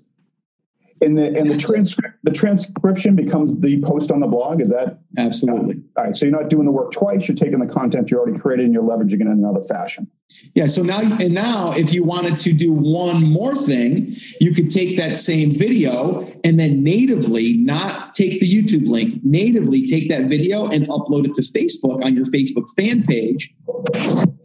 [1.00, 4.62] And the and the transcript the transcription becomes the post on the blog.
[4.62, 5.76] Is that Absolutely.
[5.95, 6.17] all right?
[6.17, 7.28] So you're not doing the work twice.
[7.28, 10.10] You're taking the content you already created and you're leveraging it in another fashion.
[10.56, 10.67] Yeah.
[10.67, 14.97] So now, and now, if you wanted to do one more thing, you could take
[14.97, 20.67] that same video and then natively, not take the YouTube link, natively take that video
[20.67, 23.53] and upload it to Facebook on your Facebook fan page.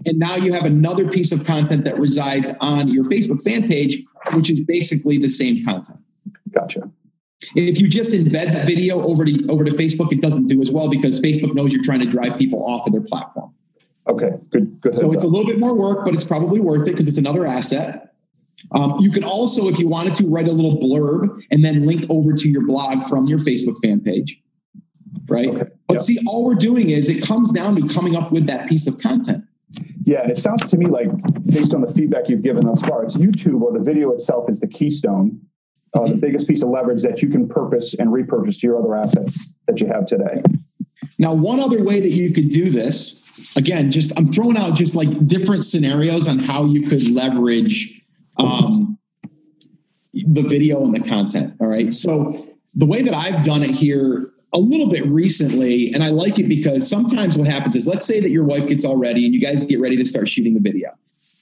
[0.05, 4.05] And now you have another piece of content that resides on your Facebook fan page,
[4.35, 5.99] which is basically the same content.
[6.51, 6.91] Gotcha.
[7.57, 10.71] If you just embed the video over to over to Facebook, it doesn't do as
[10.71, 13.53] well because Facebook knows you're trying to drive people off of their platform.
[14.07, 14.31] Okay.
[14.51, 14.81] Good.
[14.81, 14.99] Good.
[14.99, 17.47] So it's a little bit more work, but it's probably worth it because it's another
[17.47, 18.12] asset.
[18.71, 22.07] Um, you can also, if you wanted to, write a little blurb and then link
[22.09, 24.41] over to your blog from your Facebook fan page.
[25.29, 25.49] Right.
[25.49, 25.71] Okay.
[25.89, 26.01] But Yeah.
[26.01, 28.99] see, all we're doing is it comes down to coming up with that piece of
[28.99, 29.45] content.
[30.05, 31.09] Yeah, and it sounds to me like,
[31.47, 34.61] based on the feedback you've given thus far, it's YouTube or the video itself is
[34.61, 35.41] the keystone,
[35.95, 36.13] uh, Mm-hmm.
[36.13, 39.55] the biggest piece of leverage that you can purpose and repurpose to your other assets
[39.67, 40.43] that you have today.
[41.19, 44.95] Now, one other way that you could do this, again, just I'm throwing out just
[44.95, 48.02] like different scenarios on how you could leverage
[48.43, 48.99] um,
[50.13, 51.55] the video and the content.
[51.61, 51.93] All right.
[51.93, 56.39] So the way that I've done it here a little bit recently, and I like
[56.39, 59.35] it because sometimes what happens is let's say that your wife gets all ready and
[59.35, 60.91] you guys get ready to start shooting the video.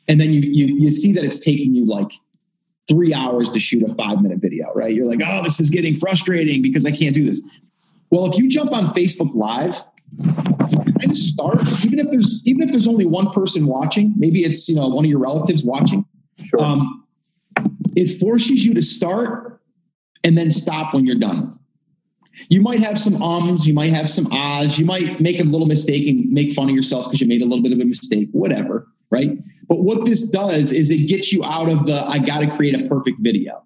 [0.08, 2.12] And then you you you see that it's taking you like
[2.88, 4.94] three hours to shoot a five minute video, right?
[4.94, 7.42] You're like, oh, this is getting frustrating because I can't do this.
[8.10, 9.82] Well, if you jump on Facebook Live,
[11.02, 14.74] of start, even if there's even if there's only one person watching, maybe it's you
[14.74, 16.04] know one of your relatives watching.
[16.50, 16.62] Sure.
[16.62, 17.04] Um,
[17.96, 19.60] it forces you to start
[20.24, 21.58] and then stop when you're done.
[22.48, 25.66] You might have some ums, you might have some ahs, you might make a little
[25.66, 28.28] mistake and make fun of yourself because you made a little bit of a mistake,
[28.32, 29.38] whatever, right?
[29.68, 32.74] But what this does is it gets you out of the I got to create
[32.74, 33.64] a perfect video,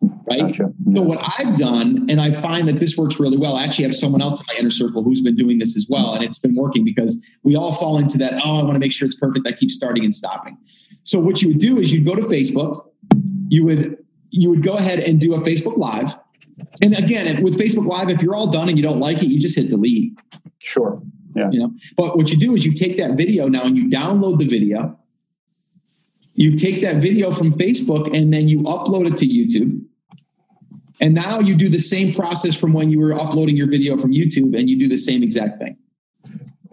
[0.00, 0.40] right?
[0.40, 0.72] Gotcha.
[0.94, 3.56] So what I've done, and I find that this works really well.
[3.56, 6.14] I actually have someone else in my inner circle who's been doing this as well,
[6.14, 8.34] and it's been working because we all fall into that.
[8.44, 9.46] Oh, I want to make sure it's perfect.
[9.46, 10.56] I keep starting and stopping.
[11.04, 12.86] So what you would do is you'd go to Facebook,
[13.48, 13.98] you would
[14.30, 16.18] you would go ahead and do a Facebook Live,
[16.82, 19.38] and again with Facebook Live, if you're all done and you don't like it, you
[19.38, 20.18] just hit delete.
[20.58, 21.00] Sure.
[21.36, 21.50] Yeah.
[21.50, 24.38] You know, but what you do is you take that video now and you download
[24.38, 24.98] the video.
[26.34, 29.84] You take that video from Facebook and then you upload it to YouTube.
[31.00, 34.12] And now you do the same process from when you were uploading your video from
[34.12, 35.76] YouTube and you do the same exact thing.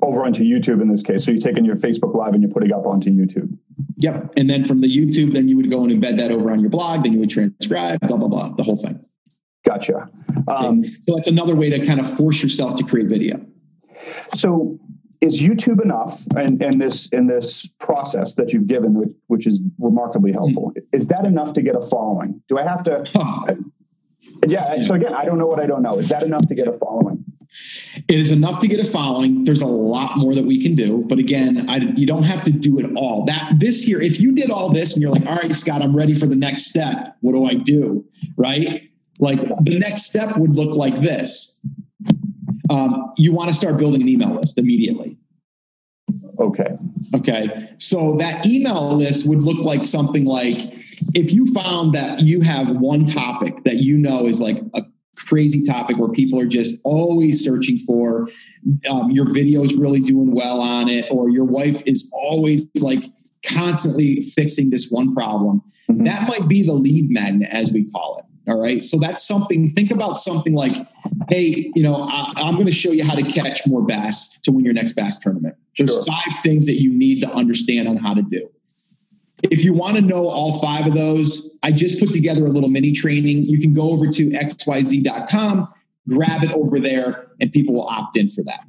[0.01, 1.25] Over onto YouTube in this case.
[1.25, 3.57] So you're taking your Facebook Live and you're putting up onto YouTube.
[3.97, 4.33] Yep.
[4.37, 6.69] And then from the YouTube, then you would go and embed that over on your
[6.69, 9.03] blog, then you would transcribe, blah, blah, blah, the whole thing.
[9.65, 10.09] Gotcha.
[10.47, 13.45] Um, so that's another way to kind of force yourself to create video.
[14.35, 14.79] so
[15.21, 19.59] is YouTube enough and, and this in this process that you've given, which, which is
[19.77, 22.41] remarkably helpful, is that enough to get a following?
[22.49, 23.05] Do I have to?
[24.47, 24.81] Yeah.
[24.83, 25.99] So again, I don't know what I don't know.
[25.99, 27.20] Is that enough to get a following?
[28.07, 29.43] It is enough to get a following.
[29.43, 32.51] There's a lot more that we can do, but again, I, you don't have to
[32.51, 33.25] do it all.
[33.25, 35.95] That this here, if you did all this and you're like, all right, Scott, I'm
[35.95, 37.17] ready for the next step.
[37.21, 38.05] What do I do?
[38.37, 38.89] Right?
[39.19, 41.61] Like the next step would look like this.
[42.69, 45.17] Um, you want to start building an email list immediately.
[46.39, 46.77] Okay.
[47.13, 47.69] Okay.
[47.77, 50.59] So that email list would look like something like
[51.13, 54.83] if you found that you have one topic that you know is like a
[55.27, 58.29] crazy topic where people are just always searching for,
[58.89, 63.03] um, your video is really doing well on it, or your wife is always like
[63.45, 66.05] constantly fixing this one problem, Mhm.
[66.05, 68.25] that might be the lead magnet, as we call it.
[68.51, 68.83] All right.
[68.83, 70.73] So that's something, think about something like,
[71.29, 74.51] hey, you know, I, I'm going to show you how to catch more bass to
[74.51, 75.55] win your next bass tournament.
[75.77, 76.03] There's Sure.
[76.05, 78.49] five things that you need to understand on how to do.
[79.43, 82.69] If you want to know all five of those, I just put together a little
[82.69, 83.45] mini training.
[83.45, 85.67] You can go over to xyz.com,
[86.07, 88.61] grab it over there, and people will opt in for that.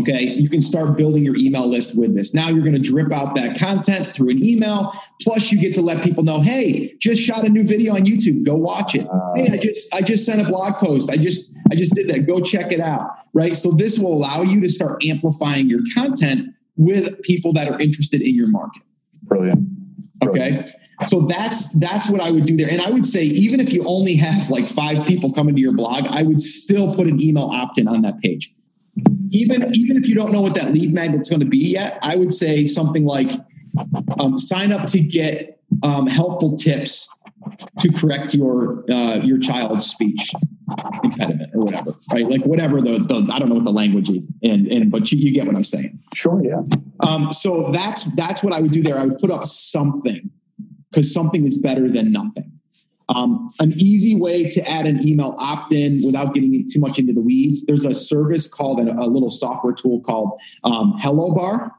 [0.00, 2.32] Okay, you can start building your email list with this.
[2.32, 4.92] Now you're going to drip out that content through an email.
[5.20, 8.44] Plus, you get to let people know, hey, just shot a new video on YouTube.
[8.44, 9.08] Go watch it.
[9.34, 11.10] Hey, I just I just sent a blog post.
[11.10, 12.26] I just I just did that.
[12.26, 13.10] Go check it out.
[13.34, 13.56] Right.
[13.56, 18.22] So this will allow you to start amplifying your content with people that are interested
[18.22, 18.82] in your market.
[19.26, 19.68] Brilliant.
[20.24, 20.66] Okay.
[21.08, 22.70] So that's that's what I would do there.
[22.70, 25.74] And I would say even if you only have like five people coming to your
[25.74, 28.54] blog, I would still put an email opt-in on that page.
[29.30, 32.16] Even even if you don't know what that lead magnet's going to be yet, I
[32.16, 33.30] would say something like
[34.18, 37.08] um, sign up to get um, helpful tips
[37.80, 40.30] to correct your uh, your child's speech
[41.06, 42.28] impediment or whatever, right?
[42.28, 45.18] Like whatever the, the I don't know what the language is, and and but you,
[45.18, 45.98] you get what I'm saying.
[46.14, 46.62] Sure, yeah.
[47.00, 48.98] Um, so that's that's what I would do there.
[48.98, 50.30] I would put up something
[50.90, 52.52] because something is better than nothing.
[53.08, 57.20] Um, an easy way to add an email opt-in without getting too much into the
[57.20, 57.64] weeds.
[57.64, 61.72] There's a service called a, a little software tool called um, Hello Bar.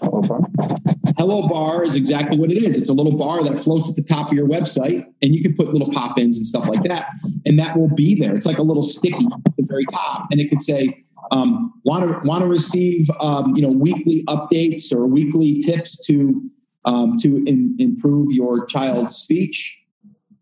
[0.00, 1.84] Hello Bar.
[1.84, 2.76] Is exactly what it is.
[2.76, 5.54] It's a little bar that floats at the top of your website, and you can
[5.54, 7.10] put little pop ins and stuff like that,
[7.44, 8.34] and that will be there.
[8.34, 12.04] It's like a little sticky at the very top, and it could say, um, "Want
[12.04, 16.42] to want to receive um, you know weekly updates or weekly tips to
[16.84, 19.78] um, to in, improve your child's speech."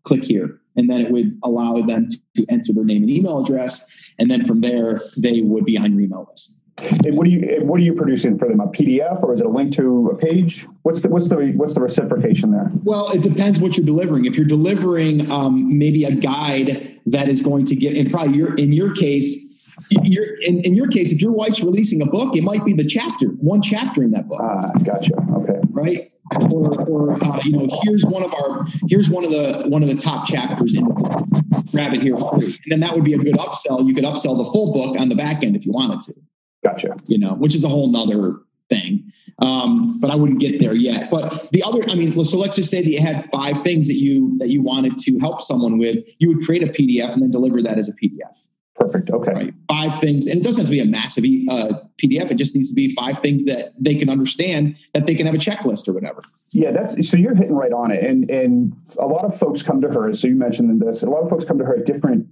[0.03, 3.85] Click here, and then it would allow them to enter their name and email address,
[4.17, 6.60] and then from there they would be on your email list.
[7.05, 8.59] And what are you what are you producing for them?
[8.59, 10.67] A PDF or is it a link to a page?
[10.83, 12.71] What's the what's the what's the reciprocation there?
[12.83, 14.25] Well, it depends what you're delivering.
[14.25, 18.55] If you're delivering um, maybe a guide that is going to get, and probably your
[18.55, 19.35] in your case,
[19.89, 22.85] you're in, in your case, if your wife's releasing a book, it might be the
[22.85, 24.41] chapter, one chapter in that book.
[24.41, 25.13] Ah, gotcha.
[25.37, 25.59] Okay.
[25.69, 26.11] Right.
[26.49, 29.89] Or, or uh, you know, here's one of our here's one of the one of
[29.89, 31.27] the top chapters in the book.
[31.71, 33.85] Grab it here free, and then that would be a good upsell.
[33.85, 36.13] You could upsell the full book on the back end if you wanted to.
[36.63, 36.95] Gotcha.
[37.07, 38.37] You know, which is a whole nother
[38.69, 39.11] thing.
[39.39, 41.09] Um, but I wouldn't get there yet.
[41.09, 43.95] But the other, I mean, so let's just say that you had five things that
[43.95, 46.03] you that you wanted to help someone with.
[46.19, 48.47] You would create a PDF and then deliver that as a PDF.
[48.75, 49.09] Perfect.
[49.11, 49.31] Okay.
[49.31, 49.53] Right.
[49.67, 52.31] Five things, and it doesn't have to be a massive uh, PDF.
[52.31, 55.35] It just needs to be five things that they can understand, that they can have
[55.35, 56.21] a checklist or whatever.
[56.51, 58.03] Yeah, that's so you're hitting right on it.
[58.03, 60.15] And and a lot of folks come to her.
[60.15, 61.03] So you mentioned this.
[61.03, 62.27] A lot of folks come to her at different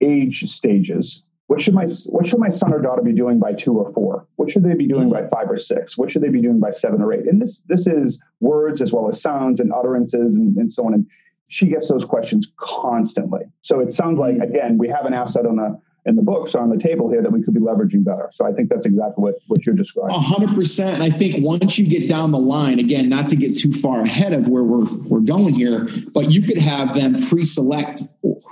[0.00, 3.76] age stages what should my what should my son or daughter be doing by two
[3.76, 4.26] or four?
[4.36, 5.98] What should they be doing by five or six?
[5.98, 7.26] What should they be doing by seven or eight?
[7.26, 10.94] And this this is words as well as sounds and utterances and, and so on.
[10.94, 11.06] And
[11.48, 13.42] she gets those questions constantly.
[13.60, 14.50] So it sounds like mm-hmm.
[14.50, 17.20] again we have an asset on the in the books or on the table here
[17.20, 18.30] that we could be leveraging better.
[18.32, 20.16] So I think that's exactly what, what you're describing.
[20.16, 20.94] A hundred percent.
[20.94, 24.00] And I think once you get down the line, again, not to get too far
[24.00, 28.02] ahead of where we're we're going here, but you could have them pre-select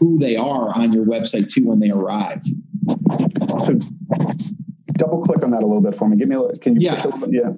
[0.01, 2.43] who they are on your website too when they arrive.
[2.87, 3.81] So
[5.01, 6.17] double click on that a little bit for me.
[6.17, 7.05] Give me a can you yeah.
[7.29, 7.51] yeah.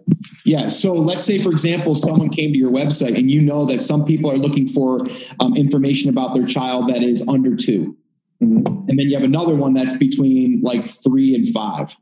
[0.45, 0.69] Yeah.
[0.69, 4.05] So let's say, for example, someone came to your website and you know that some
[4.05, 5.07] people are looking for
[5.41, 7.97] um, information about their child that is under 2
[8.43, 8.67] mm-hmm.
[8.67, 11.97] And then you have another one that's between like three and five.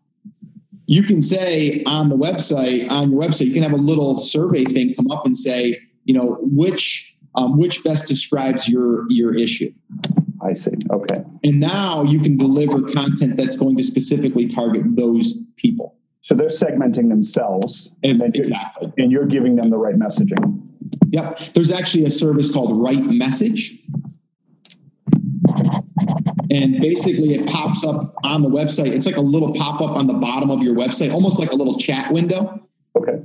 [0.86, 4.64] You can say on the website, on your website, you can have a little survey
[4.64, 9.70] thing come up and say, you know, which um, which best describes your your issue.
[10.50, 10.72] I see.
[10.90, 11.22] Okay.
[11.44, 15.96] And now you can deliver content that's going to specifically target those people.
[16.22, 17.90] So they're segmenting themselves.
[18.02, 18.92] And exactly.
[18.98, 20.60] And you're giving them the right messaging.
[21.10, 21.38] Yep.
[21.54, 23.78] There's actually a service called Right Message.
[26.50, 28.88] And basically, it pops up on the website.
[28.88, 31.54] It's like a little pop up on the bottom of your website, almost like a
[31.54, 32.66] little chat window.
[32.96, 33.24] Okay.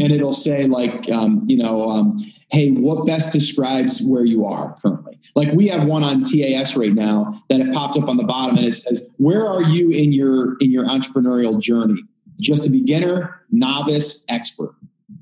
[0.00, 2.18] And it'll say, like, um, you know, um,
[2.50, 5.11] hey, what best describes where you are currently?
[5.34, 8.56] Like we have one on TAS right now that it popped up on the bottom
[8.56, 12.02] and it says, where are you in your in your entrepreneurial journey?
[12.38, 14.74] Just a beginner, novice, expert,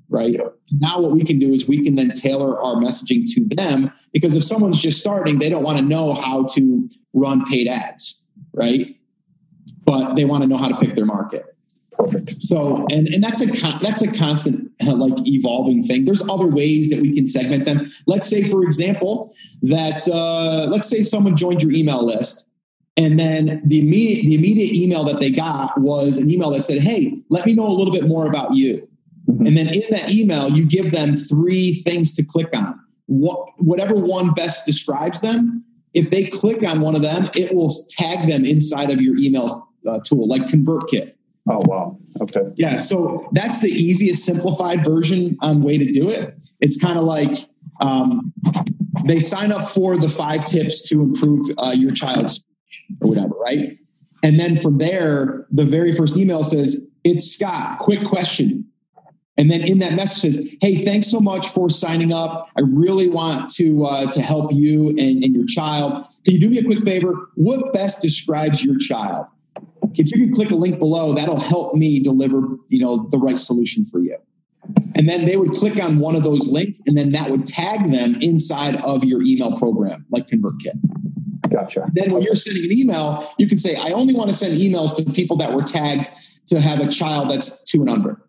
[0.08, 0.38] right?
[0.72, 4.34] Now what we can do is we can then tailor our messaging to them because
[4.34, 8.96] if someone's just starting, they don't want to know how to run paid ads, right?
[9.84, 11.44] But they want to know how to pick their market.
[12.00, 12.42] Perfect.
[12.42, 16.04] So, and and that's a con- that's a constant like evolving thing.
[16.04, 17.90] There's other ways that we can segment them.
[18.06, 22.48] Let's say, for example, that uh, let's say someone joined your email list,
[22.96, 26.82] and then the immediate the immediate email that they got was an email that said,
[26.82, 28.88] "Hey, let me know a little bit more about you."
[29.28, 29.46] Mm-hmm.
[29.46, 32.78] And then in that email, you give them three things to click on.
[33.06, 35.64] What, whatever one best describes them.
[35.92, 39.68] If they click on one of them, it will tag them inside of your email
[39.86, 41.14] uh, tool, like ConvertKit
[41.48, 41.98] Oh wow.
[42.20, 42.52] Okay.
[42.56, 42.76] Yeah.
[42.76, 46.34] So that's the easiest simplified version on way to do it.
[46.60, 47.36] It's kind of like
[47.80, 48.32] um,
[49.06, 52.42] they sign up for the five tips to improve uh, your child's
[53.00, 53.70] or whatever, right?
[54.22, 57.78] And then from there, the very first email says, "It's Scott.
[57.78, 58.66] Quick question."
[59.38, 62.50] And then in that message says, "Hey, thanks so much for signing up.
[62.56, 66.04] I really want to uh, to help you and, and your child.
[66.24, 67.30] Can you do me a quick favor?
[67.36, 69.26] What best describes your child?"
[69.94, 73.38] If you can click a link below, that'll help me deliver, you know, the right
[73.38, 74.16] solution for you.
[74.96, 77.90] And then they would click on one of those links, and then that would tag
[77.90, 80.78] them inside of your email program, like ConvertKit.
[81.50, 81.88] Gotcha.
[81.94, 84.94] Then when you're sending an email, you can say, I only want to send emails
[84.96, 86.08] to people that were tagged
[86.48, 88.20] to have a child that's two and under.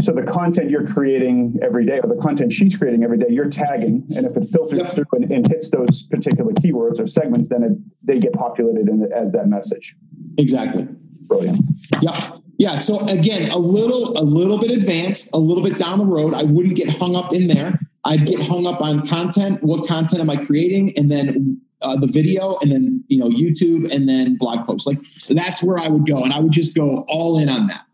[0.00, 3.48] So the content you're creating every day, or the content she's creating every day, you're
[3.48, 4.92] tagging, and if it filters yep.
[4.92, 7.72] through and, and, hits those particular keywords or segments, then it,
[8.02, 9.96] they get populated in, as that message.
[10.36, 10.86] Exactly.
[11.22, 11.60] Brilliant.
[12.02, 12.36] Yeah.
[12.58, 12.76] Yeah.
[12.76, 16.34] So again, a little, a little bit advanced, a little bit down the road.
[16.34, 17.80] I wouldn't get hung up in there.
[18.04, 19.62] I'd get hung up on content.
[19.62, 20.96] What content am I creating?
[20.96, 24.86] And then uh, the video, and then you know YouTube, and then blog posts.
[24.86, 27.85] Like that's where I would go, and I would just go all in on that.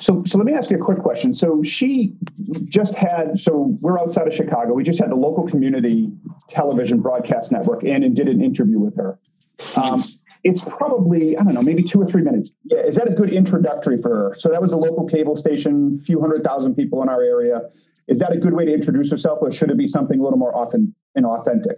[0.00, 1.34] So, so let me ask you a quick question.
[1.34, 2.14] So she
[2.64, 4.72] just had, so we're outside of Chicago.
[4.72, 6.10] We just had the local community
[6.48, 9.18] television broadcast network in and did an interview with her.
[9.76, 10.02] Um,
[10.42, 12.52] it's probably, I don't know, maybe two or three minutes.
[12.64, 14.36] Yeah, is that a good introductory for her?
[14.38, 17.60] So that was a local cable station, few hundred thousand people in our area.
[18.08, 20.38] Is that a good way to introduce herself, or should it be something a little
[20.38, 21.76] more often and authentic?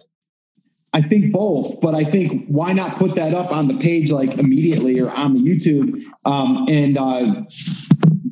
[0.94, 4.38] I think both, but I think why not put that up on the page like
[4.38, 6.02] immediately or on the YouTube?
[6.24, 7.44] Um, and uh,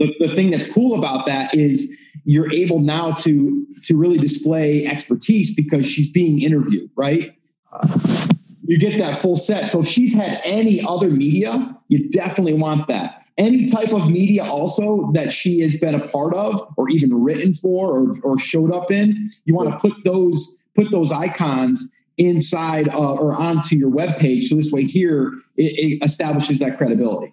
[0.00, 1.94] the, the thing that's cool about that is
[2.24, 7.36] you're able now to to really display expertise because she's being interviewed, right?
[8.64, 9.70] You get that full set.
[9.70, 13.24] So if she's had any other media, you definitely want that.
[13.38, 17.54] Any type of media also that she has been a part of or even written
[17.54, 22.88] for or, or showed up in, you want to put those put those icons inside
[22.88, 24.48] uh, or onto your web page.
[24.48, 27.32] So this way here, it, it establishes that credibility.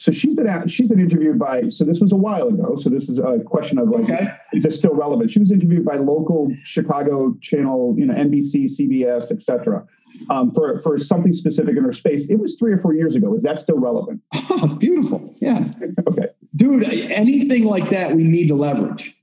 [0.00, 1.68] So she's been at, she's been interviewed by.
[1.68, 2.76] So this was a while ago.
[2.78, 4.28] So this is a question of like, okay.
[4.54, 5.30] is this still relevant?
[5.30, 9.86] She was interviewed by local Chicago channel, you know, NBC, CBS, etc.
[10.30, 12.24] Um, for for something specific in her space.
[12.30, 13.34] It was three or four years ago.
[13.34, 14.22] Is that still relevant?
[14.52, 15.32] Oh, it's beautiful.
[15.40, 15.64] Yeah.
[16.08, 16.26] okay,
[16.56, 16.82] dude.
[16.84, 19.16] Anything like that, we need to leverage.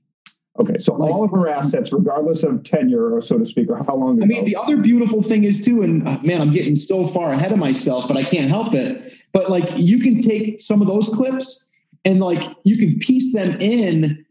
[0.58, 3.76] Okay, so like, all of her assets, regardless of tenure or so to speak, or
[3.76, 4.16] how long.
[4.16, 4.24] Ago.
[4.24, 7.32] I mean, the other beautiful thing is too, and uh, man, I'm getting so far
[7.32, 9.12] ahead of myself, but I can't help it.
[9.32, 11.68] But like, you can take some of those clips
[12.04, 14.24] and like you can piece them in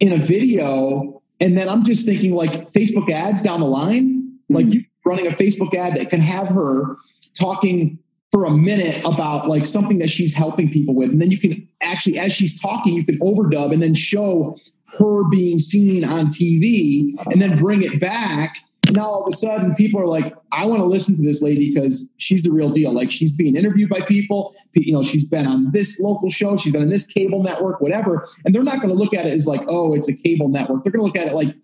[0.00, 4.66] in a video, and then I'm just thinking like Facebook ads down the line, like
[4.66, 4.72] hmm.
[4.72, 6.96] you running a Facebook ad that can have her
[7.34, 7.98] talking
[8.30, 11.10] for a minute about like something that she's helping people with.
[11.10, 14.58] And then you can actually, as she's talking, you can overdub and then show
[14.98, 17.30] her being seen on TV uh-huh.
[17.32, 18.58] and then bring it back.
[18.92, 21.72] Now all of a sudden people are like, I want to listen to this lady
[21.72, 22.92] because she's the real deal.
[22.92, 26.72] Like she's being interviewed by people, you know, she's been on this local show, she's
[26.72, 28.28] been on this cable network, whatever.
[28.44, 30.84] And they're not going to look at it as like, oh, it's a cable network.
[30.84, 31.54] They're going to look at it like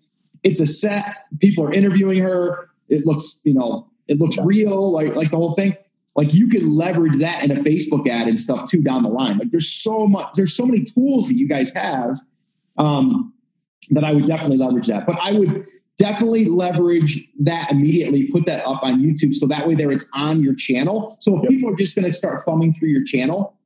[0.43, 1.25] it's a set.
[1.39, 2.69] People are interviewing her.
[2.89, 5.75] It looks, you know, it looks real, like like the whole thing.
[6.15, 9.37] Like you could leverage that in a Facebook ad and stuff too down the line.
[9.37, 12.19] Like there's so much, there's so many tools that you guys have
[12.77, 13.33] um,
[13.89, 15.05] that I would definitely leverage that.
[15.05, 15.67] But I would
[15.97, 20.43] definitely leverage that immediately, put that up on YouTube so that way there it's on
[20.43, 21.17] your channel.
[21.19, 21.51] So if yep.
[21.51, 23.57] people are just going to start thumbing through your channel,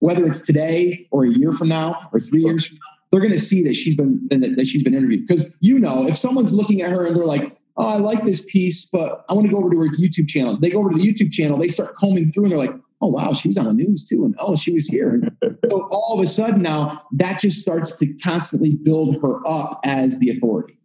[0.00, 2.80] whether it's today or a year from now or three years from now,
[3.10, 6.16] they're going to see that she's been that she's been interviewed because you know if
[6.16, 9.46] someone's looking at her and they're like oh i like this piece but i want
[9.46, 11.68] to go over to her youtube channel they go over to the youtube channel they
[11.68, 14.34] start combing through and they're like oh wow, she was on the news too, and
[14.38, 15.22] oh, she was here.
[15.68, 20.18] so all of a sudden now that just starts to constantly build her up as
[20.18, 20.75] the authority.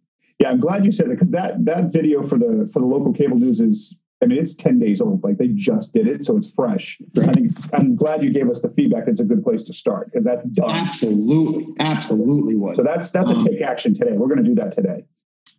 [0.41, 3.13] Yeah, I'm glad you said it because that that video for the for the local
[3.13, 5.23] cable news is I mean, it's 10 days old.
[5.23, 6.99] Like they just did it, so it's fresh.
[7.15, 7.29] Right.
[7.29, 9.03] I think I'm glad you gave us the feedback.
[9.07, 10.71] It's a good place to start because that's done.
[10.71, 11.67] Absolutely.
[11.79, 12.75] Absolutely was.
[12.75, 14.13] So that's that's um, a take action today.
[14.13, 15.05] We're going to do that today.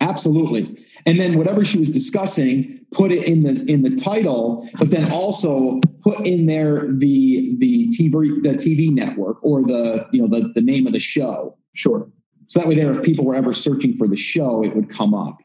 [0.00, 0.76] Absolutely.
[1.06, 5.12] And then whatever she was discussing, put it in the in the title, but then
[5.12, 10.52] also put in there the the TV the TV network or the you know the
[10.56, 11.56] the name of the show.
[11.74, 12.08] Sure.
[12.52, 15.14] So that way there if people were ever searching for the show, it would come
[15.14, 15.38] up.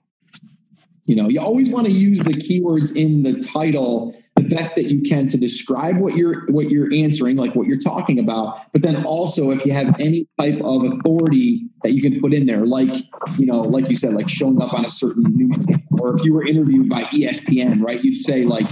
[1.05, 4.87] You know, you always want to use the keywords in the title the best that
[4.87, 8.59] you can to describe what you're what you're answering, like what you're talking about.
[8.73, 12.45] But then also, if you have any type of authority that you can put in
[12.45, 12.93] there, like
[13.37, 15.55] you know, like you said, like showing up on a certain news,
[15.91, 18.03] or if you were interviewed by ESPN, right?
[18.03, 18.69] You'd say like,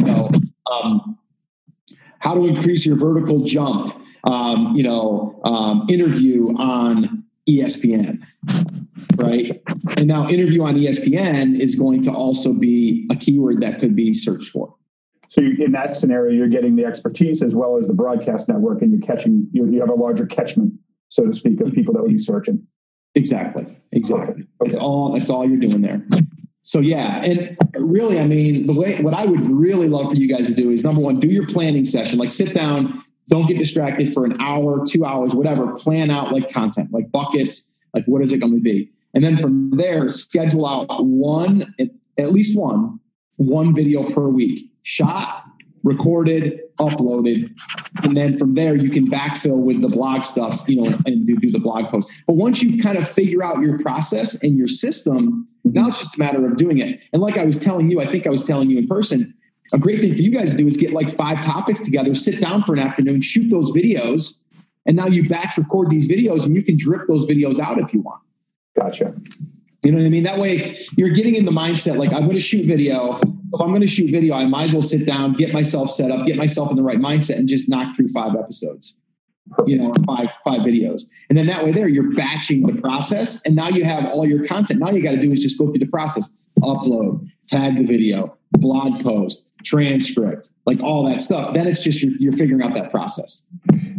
[0.00, 0.28] you know,
[0.72, 1.16] um,
[2.18, 8.22] how to increase your vertical jump, um, you know, um, interview on ESPN
[9.16, 9.62] right?
[9.96, 14.14] And now interview on ESPN is going to also be a keyword that could be
[14.14, 14.74] searched for.
[15.28, 18.82] So you, in that scenario, you're getting the expertise as well as the broadcast network,
[18.82, 19.48] and you're catching.
[19.52, 20.74] You, you have a larger catchment,
[21.08, 22.64] so to speak, of people that would be searching.
[23.14, 23.66] Exactly.
[23.92, 24.44] Exactly.
[24.60, 24.70] Okay.
[24.70, 25.12] It's all.
[25.12, 26.06] That's all you're doing there.
[26.62, 30.28] So yeah, and really, I mean, the way what I would really love for you
[30.28, 32.18] guys to do is number one, do your planning session.
[32.18, 35.74] Like sit down, Don't get distracted for an hour, two hours, whatever.
[35.76, 38.90] Plan out like content, like buckets, like what is it going to be?
[39.14, 41.74] And then from there, schedule out one,
[42.18, 43.00] at least one,
[43.36, 45.44] one video per week, shot,
[45.82, 47.50] recorded, uploaded.
[48.02, 51.36] And then from there, you can backfill with the blog stuff, you know, and do,
[51.36, 52.10] do the blog post.
[52.26, 56.16] But once you kind of figure out your process and your system, now it's just
[56.16, 57.00] a matter of doing it.
[57.12, 59.32] And like I was telling you, I think I was telling you in person,
[59.72, 62.40] a great thing for you guys to do is get like five topics together, sit
[62.40, 64.34] down for an afternoon, shoot those videos.
[64.86, 67.92] And now you batch record these videos and you can drip those videos out if
[67.92, 68.22] you want.
[68.78, 69.14] Gotcha.
[69.82, 70.24] You know what I mean?
[70.24, 73.18] That way you're getting in the mindset like, I'm going to shoot video.
[73.18, 76.10] If I'm going to shoot video, I might as well sit down, get myself set
[76.10, 78.98] up, get myself in the right mindset, and just knock through five episodes,
[79.66, 81.02] you know, five five videos.
[81.28, 84.44] And then that way, there you're batching the process, and now you have all your
[84.44, 84.80] content.
[84.80, 88.36] Now you got to do is just go through the process, upload, tag the video,
[88.52, 91.54] blog post, transcript, like all that stuff.
[91.54, 93.46] Then it's just you're, you're figuring out that process.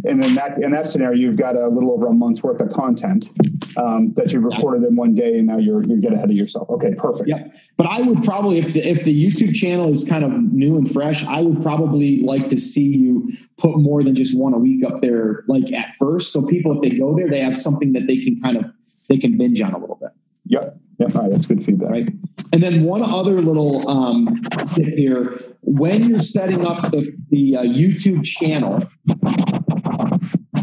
[0.04, 2.72] And in that in that scenario, you've got a little over a month's worth of
[2.72, 3.28] content
[3.76, 6.70] um, that you've recorded in one day, and now you're you get ahead of yourself.
[6.70, 7.28] Okay, perfect.
[7.28, 10.76] Yeah, but I would probably if the, if the YouTube channel is kind of new
[10.76, 14.58] and fresh, I would probably like to see you put more than just one a
[14.58, 17.92] week up there, like at first, so people if they go there, they have something
[17.92, 18.64] that they can kind of
[19.08, 20.10] they can binge on a little bit.
[20.46, 20.78] Yep.
[20.98, 21.14] Yep.
[21.14, 21.30] All right.
[21.30, 21.90] That's good feedback.
[21.90, 22.08] Right.
[22.52, 24.42] And then one other little um,
[24.74, 28.88] tip here: when you're setting up the the uh, YouTube channel,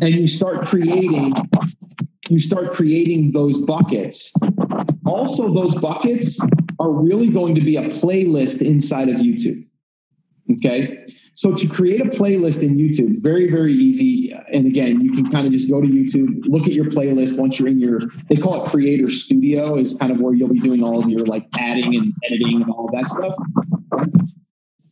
[0.02, 1.34] and you start creating,
[2.30, 4.34] you start creating those buckets.
[5.06, 6.40] Also, those buckets
[6.80, 9.66] are really going to be a playlist inside of YouTube.
[10.52, 11.06] Okay.
[11.34, 14.35] So to create a playlist in YouTube, very, very easy.
[14.52, 17.60] And again, you can kind of just go to YouTube, look at your playlist once
[17.60, 20.84] you're in your, they call it Creator Studio, is kind of where you'll be doing
[20.84, 23.36] all of your like adding and editing and all that stuff.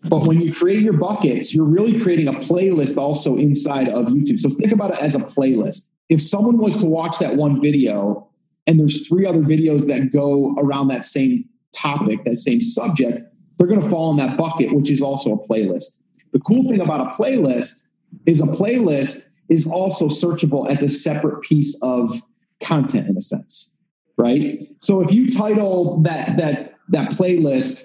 [0.04, 4.40] But when you create your buckets, you're really creating a playlist also inside of YouTube.
[4.40, 5.88] So think about it as a playlist.
[6.10, 8.30] If someone was to watch that one video
[8.68, 13.22] and there's three other videos that go around that same topic, that same subject,
[13.58, 16.00] they're going to fall in that bucket, which is also a playlist.
[16.34, 17.84] The cool thing about a playlist
[18.26, 22.22] is a playlist is also searchable as a separate piece of
[22.62, 23.74] content in a sense,
[24.18, 24.64] right?
[24.80, 27.84] So if you title that that that playlist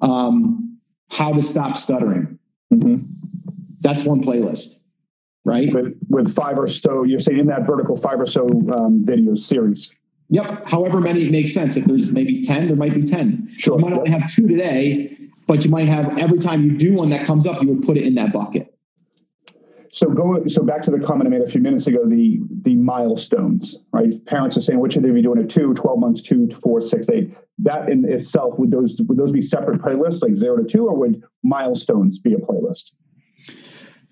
[0.00, 0.78] um,
[1.10, 2.38] "How to Stop Stuttering,"
[2.72, 3.04] mm-hmm.
[3.80, 4.82] that's one playlist,
[5.44, 5.72] right?
[5.72, 9.38] With, with five or so, you're saying in that vertical five or so um, videos
[9.40, 9.90] series.
[10.30, 10.66] Yep.
[10.66, 11.76] However many it makes sense.
[11.76, 13.54] If there's maybe 10, there might be 10.
[13.56, 13.78] Sure.
[13.78, 15.16] You might only have two today,
[15.46, 17.96] but you might have every time you do one that comes up, you would put
[17.96, 18.77] it in that bucket.
[19.98, 22.76] So go so back to the comment I made a few minutes ago, the the
[22.76, 24.12] milestones, right?
[24.26, 27.08] Parents are saying, what should they be doing at two, 12 months, two, four, six,
[27.08, 27.36] eight.
[27.58, 30.94] That in itself, would those would those be separate playlists, like zero to two, or
[30.94, 32.92] would milestones be a playlist?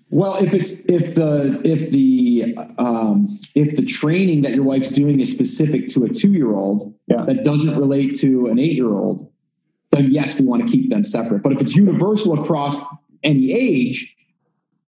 [0.09, 5.21] Well, if it's if the if the um, if the training that your wife's doing
[5.21, 7.23] is specific to a two year old yeah.
[7.23, 9.31] that doesn't relate to an eight year old,
[9.91, 11.43] then yes, we want to keep them separate.
[11.43, 12.75] But if it's universal across
[13.23, 14.16] any age,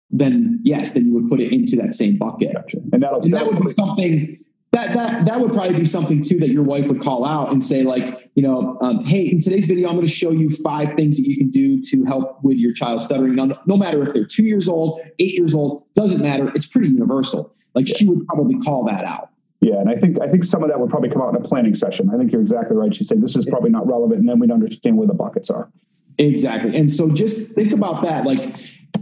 [0.09, 2.53] then yes, then you would put it into that same bucket.
[2.53, 2.77] Gotcha.
[2.93, 4.37] And, that'll, and that would be something
[4.71, 7.63] that that that would probably be something too that your wife would call out and
[7.63, 10.95] say like, you know, um, hey, in today's video, I'm going to show you five
[10.95, 13.35] things that you can do to help with your child stuttering.
[13.35, 16.51] Now, no matter if they're two years old, eight years old, doesn't matter.
[16.53, 17.53] It's pretty universal.
[17.73, 17.95] Like yeah.
[17.97, 19.29] she would probably call that out.
[19.59, 21.47] Yeah, and I think I think some of that would probably come out in a
[21.47, 22.11] planning session.
[22.13, 22.95] I think you're exactly right.
[22.95, 25.71] She said this is probably not relevant, and then we'd understand where the buckets are.
[26.19, 28.25] Exactly, and so just think about that.
[28.25, 28.55] Like,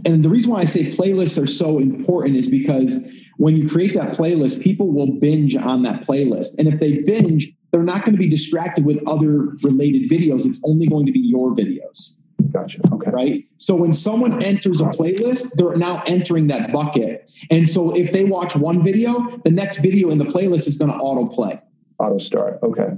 [0.04, 3.04] and the reason why I say playlists are so important is because
[3.38, 7.52] when you create that playlist, people will binge on that playlist, and if they binge,
[7.72, 10.46] they're not going to be distracted with other related videos.
[10.46, 12.16] It's only going to be your videos.
[12.50, 12.80] Gotcha.
[12.92, 13.10] Okay.
[13.10, 13.44] Right.
[13.58, 17.30] So when someone enters a playlist, they're now entering that bucket.
[17.50, 20.90] And so if they watch one video, the next video in the playlist is going
[20.90, 21.60] to auto play.
[21.98, 22.60] Auto start.
[22.62, 22.90] Okay.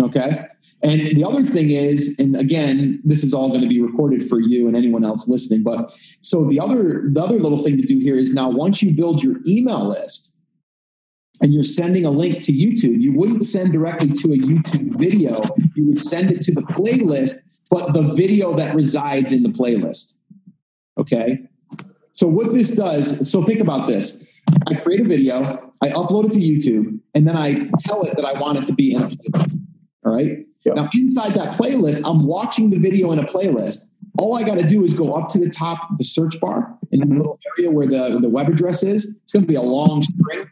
[0.00, 0.46] Okay.
[0.84, 4.40] And the other thing is, and again, this is all going to be recorded for
[4.40, 5.62] you and anyone else listening.
[5.62, 8.94] But so the other the other little thing to do here is now once you
[8.94, 10.36] build your email list
[11.40, 15.42] and you're sending a link to YouTube, you wouldn't send directly to a YouTube video.
[15.76, 17.36] You would send it to the playlist
[17.72, 20.18] but the video that resides in the playlist.
[20.98, 21.38] Okay.
[22.12, 24.28] So what this does, so think about this.
[24.68, 28.26] I create a video, I upload it to YouTube, and then I tell it that
[28.26, 29.58] I want it to be in a playlist.
[30.04, 30.44] All right.
[30.64, 30.76] Yep.
[30.76, 33.90] Now, inside that playlist, I'm watching the video in a playlist.
[34.18, 36.76] All I got to do is go up to the top of the search bar
[36.90, 37.16] in the mm-hmm.
[37.16, 39.16] little area where the, the web address is.
[39.22, 40.50] It's going to be a long string.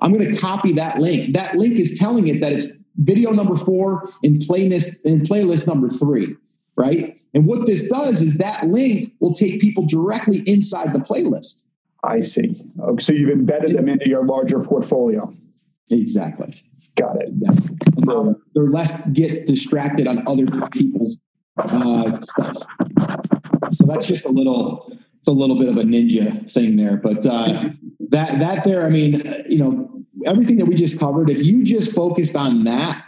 [0.00, 1.34] I'm going to copy that link.
[1.34, 2.66] That link is telling it that it's
[2.96, 6.36] video number four in playlist in playlist number three
[6.76, 7.18] right?
[7.34, 11.64] And what this does is that link will take people directly inside the playlist.
[12.04, 12.62] I see.
[13.00, 15.34] So you've embedded them into your larger portfolio.
[15.90, 16.62] Exactly.
[16.96, 18.08] Got it.
[18.08, 21.18] Um, they're less get distracted on other people's
[21.58, 22.56] uh, stuff.
[23.72, 24.92] So that's just a little.
[25.18, 27.70] It's a little bit of a ninja thing there, but uh,
[28.10, 28.86] that that there.
[28.86, 31.28] I mean, you know, everything that we just covered.
[31.30, 33.04] If you just focused on that,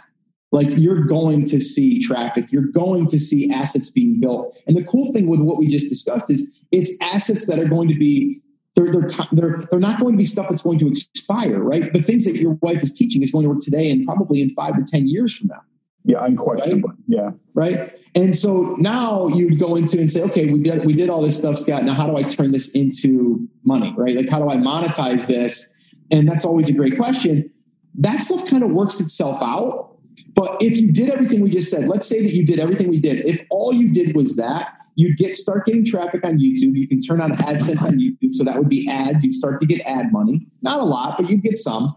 [0.51, 4.55] like you're going to see traffic, you're going to see assets being built.
[4.67, 7.87] And the cool thing with what we just discussed is it's assets that are going
[7.87, 8.41] to be
[8.75, 11.91] they're, they're, they're, they're not going to be stuff that's going to expire, right?
[11.91, 14.49] The things that your wife is teaching is going to work today and probably in
[14.51, 15.61] five to 10 years from now.
[16.05, 16.91] Yeah, unquestionably.
[16.91, 16.97] Right?
[17.07, 17.31] Yeah.
[17.53, 17.93] Right.
[18.15, 21.37] And so now you'd go into and say, okay, we did we did all this
[21.37, 21.83] stuff, Scott.
[21.83, 23.93] Now how do I turn this into money?
[23.97, 24.15] Right?
[24.15, 25.71] Like how do I monetize this?
[26.09, 27.51] And that's always a great question.
[27.95, 29.97] That stuff kind of works itself out.
[30.33, 32.99] But if you did everything we just said, let's say that you did everything we
[32.99, 33.25] did.
[33.25, 36.75] If all you did was that, you'd get start getting traffic on YouTube.
[36.75, 39.23] You can turn on AdSense on YouTube, so that would be ads.
[39.23, 41.95] You'd start to get ad money, not a lot, but you'd get some.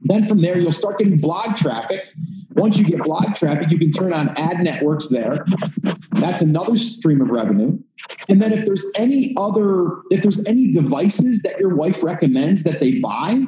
[0.00, 2.04] Then from there, you'll start getting blog traffic.
[2.50, 5.44] Once you get blog traffic, you can turn on ad networks there.
[6.12, 7.78] That's another stream of revenue.
[8.28, 12.80] And then if there's any other, if there's any devices that your wife recommends that
[12.80, 13.44] they buy,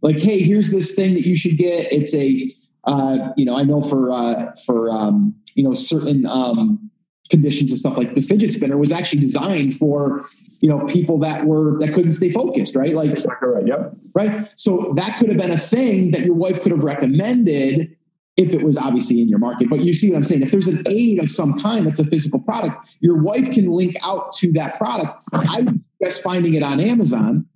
[0.00, 1.92] like, hey, here's this thing that you should get.
[1.92, 2.50] It's a,
[2.84, 6.90] uh, you know, I know for uh, for um, you know certain um,
[7.32, 10.28] conditions and stuff like the fidget spinner was actually designed for
[10.60, 12.92] you know people that were that couldn't stay focused right?
[12.92, 13.94] Like exactly right yep.
[14.14, 14.48] right?
[14.56, 17.96] So that could have been a thing that your wife could have recommended
[18.36, 19.68] if it was obviously in your market.
[19.68, 20.42] But you see what i'm saying?
[20.42, 23.96] If there's an aid of some kind that's a physical product your wife can link
[24.04, 25.16] out to that product.
[25.32, 27.46] I would suggest finding it on amazon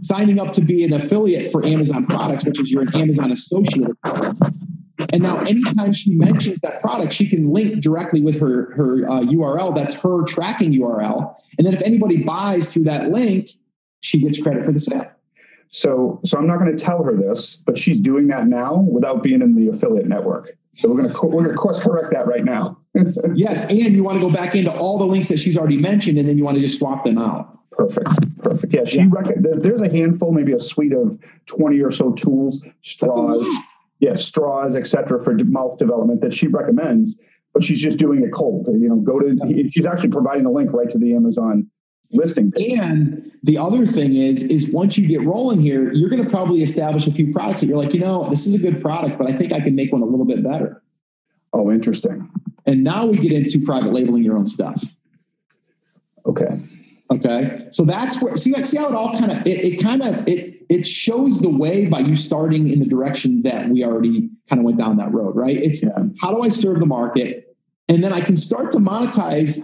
[0.00, 3.96] signing up to be an affiliate for amazon products which is you're an amazon associate
[5.10, 9.20] and now, anytime she mentions that product, she can link directly with her her uh,
[9.20, 9.74] URL.
[9.74, 11.34] That's her tracking URL.
[11.58, 13.50] And then, if anybody buys through that link,
[14.00, 15.10] she gets credit for the sale.
[15.70, 19.22] So, so I'm not going to tell her this, but she's doing that now without
[19.22, 20.50] being in the affiliate network.
[20.74, 22.78] So we're going to we're going to course correct that right now.
[23.34, 26.18] yes, and you want to go back into all the links that she's already mentioned,
[26.18, 27.58] and then you want to just swap them out.
[27.70, 28.72] Perfect, perfect.
[28.72, 29.06] Yeah, she yeah.
[29.08, 33.46] Rec- there's a handful, maybe a suite of twenty or so tools, straws
[34.02, 37.16] yeah, straws, etc., for mouth development that she recommends,
[37.54, 38.66] but she's just doing it cold.
[38.66, 39.70] You know, go to.
[39.70, 41.70] She's actually providing a link right to the Amazon
[42.10, 42.50] listing.
[42.50, 42.72] Page.
[42.72, 46.64] And the other thing is, is once you get rolling here, you're going to probably
[46.64, 49.28] establish a few products that you're like, you know, this is a good product, but
[49.30, 50.82] I think I can make one a little bit better.
[51.52, 52.28] Oh, interesting.
[52.66, 54.82] And now we get into private labeling your own stuff.
[56.26, 56.60] Okay.
[57.12, 57.68] Okay.
[57.72, 60.64] So that's where see see how it all kind of it, it kind of it
[60.70, 64.64] it shows the way by you starting in the direction that we already kind of
[64.64, 65.56] went down that road, right?
[65.56, 65.90] It's yeah.
[66.20, 67.48] how do I serve the market?
[67.88, 69.60] And then I can start to monetize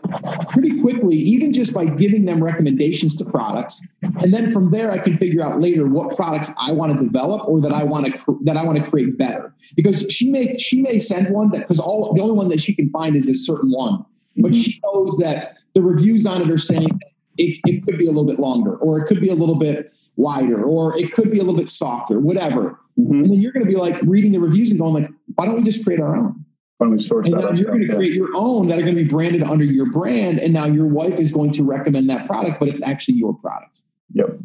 [0.51, 3.81] pretty quickly, even just by giving them recommendations to products.
[4.03, 7.49] And then from there, I can figure out later what products I want to develop
[7.49, 9.55] or that I want to that I want to create better.
[9.77, 12.75] Because she may she may send one that because all the only one that she
[12.75, 14.05] can find is a certain one,
[14.37, 14.61] but mm-hmm.
[14.61, 17.01] she knows that the reviews on it are saying
[17.39, 19.93] it, it could be a little bit longer, or it could be a little bit
[20.17, 22.79] wider, or it could be a little bit softer, whatever.
[22.99, 23.13] Mm-hmm.
[23.13, 25.55] And then you're going to be like reading the reviews and going like, why don't
[25.55, 26.45] we just create our own?
[26.79, 28.95] Why don't we source and now you're going to create your own that are going
[28.95, 30.39] to be branded under your brand.
[30.39, 33.83] And now your wife is going to recommend that product, but it's actually your product.
[34.13, 34.39] Yep.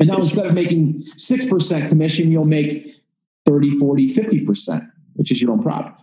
[0.00, 2.92] And now instead of making 6% commission, you'll make
[3.46, 6.02] 30, 40, 50%, which is your own product.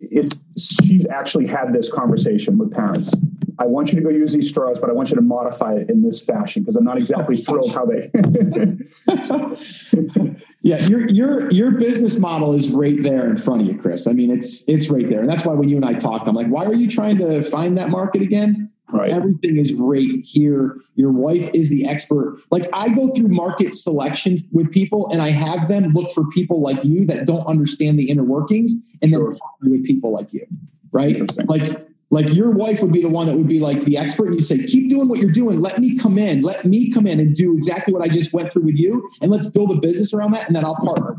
[0.00, 3.12] It's she's actually had this conversation with parents
[3.58, 5.90] I want you to go use these straws, but I want you to modify it
[5.90, 8.10] in this fashion because I'm not exactly thrilled how they.
[10.62, 14.06] yeah, your your your business model is right there in front of you, Chris.
[14.06, 16.34] I mean, it's it's right there, and that's why when you and I talked, I'm
[16.34, 18.70] like, why are you trying to find that market again?
[18.92, 19.10] Right.
[19.10, 20.78] Everything is right here.
[20.94, 22.38] Your wife is the expert.
[22.50, 26.60] Like I go through market selection with people and I have them look for people
[26.60, 29.30] like you that don't understand the inner workings and sure.
[29.30, 30.46] then partner with people like you.
[30.92, 31.28] Right.
[31.48, 34.36] Like like your wife would be the one that would be like the expert, and
[34.36, 35.60] you say, "Keep doing what you're doing.
[35.60, 36.42] Let me come in.
[36.42, 39.32] Let me come in and do exactly what I just went through with you, and
[39.32, 41.16] let's build a business around that, and then I'll partner."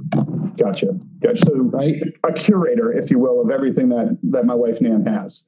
[0.57, 0.97] Gotcha.
[1.21, 1.45] Gotcha.
[1.45, 5.45] So, right, a curator, if you will, of everything that that my wife Nan has.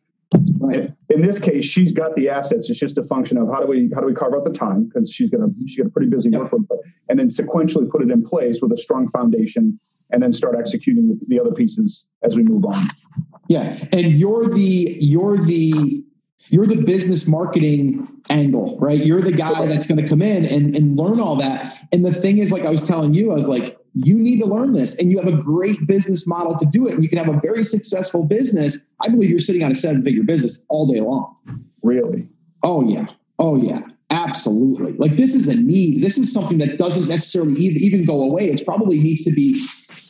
[0.60, 0.92] Right.
[1.10, 2.70] In this case, she's got the assets.
[2.70, 4.84] It's just a function of how do we how do we carve out the time
[4.84, 6.42] because she's gonna she's got a pretty busy yep.
[6.42, 6.68] workload,
[7.08, 9.80] and then sequentially put it in place with a strong foundation,
[10.12, 12.86] and then start executing the other pieces as we move on.
[13.50, 16.04] Yeah, and you're the you're the
[16.50, 19.04] you're the business marketing angle, right?
[19.06, 21.78] You're the guy that's going to come in and, and learn all that.
[21.92, 24.46] And the thing is, like I was telling you, I was like, you need to
[24.46, 26.94] learn this, and you have a great business model to do it.
[26.94, 28.78] And you can have a very successful business.
[29.02, 31.36] I believe you're sitting on a seven figure business all day long.
[31.82, 32.28] Really?
[32.64, 33.08] Oh yeah.
[33.40, 33.82] Oh yeah.
[34.10, 34.94] Absolutely.
[34.94, 36.02] Like this is a need.
[36.02, 38.50] This is something that doesn't necessarily even go away.
[38.50, 39.66] It's probably needs to be,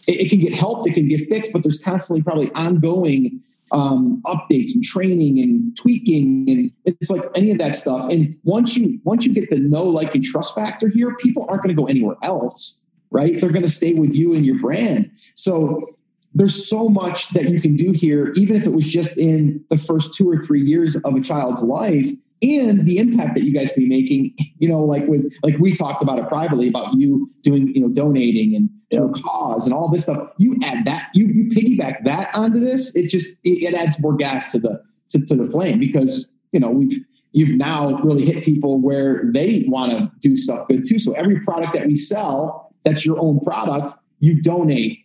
[0.08, 3.42] it, it can get helped, it can get fixed, but there's constantly probably ongoing
[3.72, 8.10] um, updates and training and tweaking and it's like any of that stuff.
[8.10, 11.64] And once you once you get the know, like, and trust factor here, people aren't
[11.64, 12.82] going to go anywhere else,
[13.12, 13.40] right?
[13.40, 15.12] They're going to stay with you and your brand.
[15.36, 15.98] So
[16.34, 19.78] there's so much that you can do here, even if it was just in the
[19.78, 22.08] first two or three years of a child's life
[22.42, 25.74] and the impact that you guys can be making, you know, like with like we
[25.74, 29.74] talked about it privately about you doing, you know, donating and to a cause and
[29.74, 30.30] all this stuff.
[30.38, 34.16] You add that, you you piggyback that onto this, it just it, it adds more
[34.16, 38.44] gas to the to, to the flame because you know we've you've now really hit
[38.44, 41.00] people where they want to do stuff good too.
[41.00, 45.00] So every product that we sell that's your own product, you donate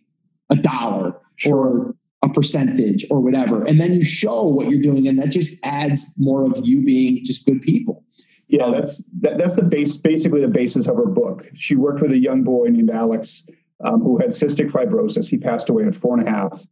[0.49, 1.55] a dollar sure.
[1.55, 3.63] or a percentage or whatever.
[3.63, 7.23] And then you show what you're doing, and that just adds more of you being
[7.23, 8.03] just good people.
[8.47, 11.45] Yeah, that's that, that's the base, basically the basis of her book.
[11.55, 13.43] She worked with a young boy named Alex
[13.83, 15.27] um, who had cystic fibrosis.
[15.27, 16.65] He passed away at four and a half,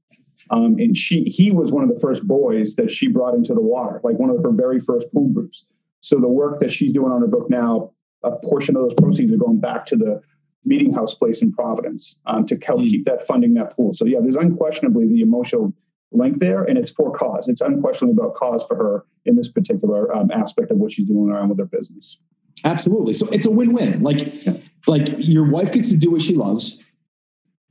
[0.51, 3.61] um, and she he was one of the first boys that she brought into the
[3.61, 5.65] water, like one of her very first pool groups.
[6.01, 7.91] So the work that she's doing on her book now,
[8.23, 10.21] a portion of those proceeds are going back to the
[10.65, 12.89] meeting house place in Providence um, to help mm.
[12.89, 13.93] keep that funding that pool.
[13.93, 15.73] So yeah, there's unquestionably the emotional
[16.11, 17.47] link there, and it's for cause.
[17.47, 21.29] It's unquestionably about cause for her in this particular um, aspect of what she's doing
[21.29, 22.17] around with her business.
[22.63, 23.13] Absolutely.
[23.13, 24.03] So it's a win-win.
[24.03, 24.57] Like, yeah.
[24.87, 26.81] like your wife gets to do what she loves.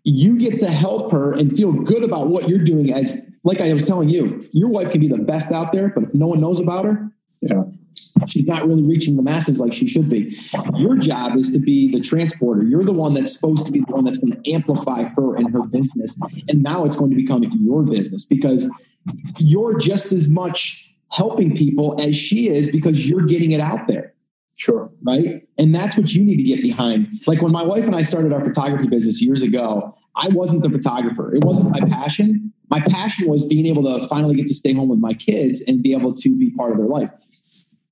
[0.03, 2.93] You get to help her and feel good about what you're doing.
[2.93, 6.05] As like I was telling you, your wife can be the best out there, but
[6.05, 7.63] if no one knows about her, yeah
[8.27, 10.37] she's not really reaching the masses like she should be.
[10.77, 12.63] Your job is to be the transporter.
[12.63, 15.53] You're the one that's supposed to be the one that's going to amplify her and
[15.53, 16.19] her business.
[16.49, 18.71] And now it's going to become your business because
[19.39, 24.15] you're just as much helping people as she is because you're getting it out there.
[24.57, 24.91] Sure.
[25.03, 25.49] Right.
[25.57, 27.09] And that's what you need to get behind.
[27.27, 30.71] Like when my wife and I started our photography business years ago, I wasn't the
[30.71, 31.35] photographer.
[31.35, 32.53] It wasn't my passion.
[32.69, 35.83] My passion was being able to finally get to stay home with my kids and
[35.83, 37.11] be able to be part of their life.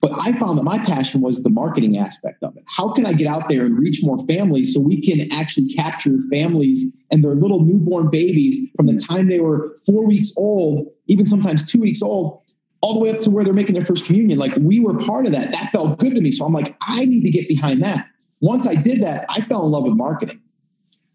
[0.01, 2.63] But I found that my passion was the marketing aspect of it.
[2.67, 6.17] How can I get out there and reach more families so we can actually capture
[6.31, 11.27] families and their little newborn babies from the time they were four weeks old, even
[11.27, 12.43] sometimes two weeks old,
[12.81, 14.39] all the way up to where they're making their first communion?
[14.39, 15.51] Like we were part of that.
[15.51, 16.31] That felt good to me.
[16.31, 18.07] So I'm like, I need to get behind that.
[18.41, 20.41] Once I did that, I fell in love with marketing.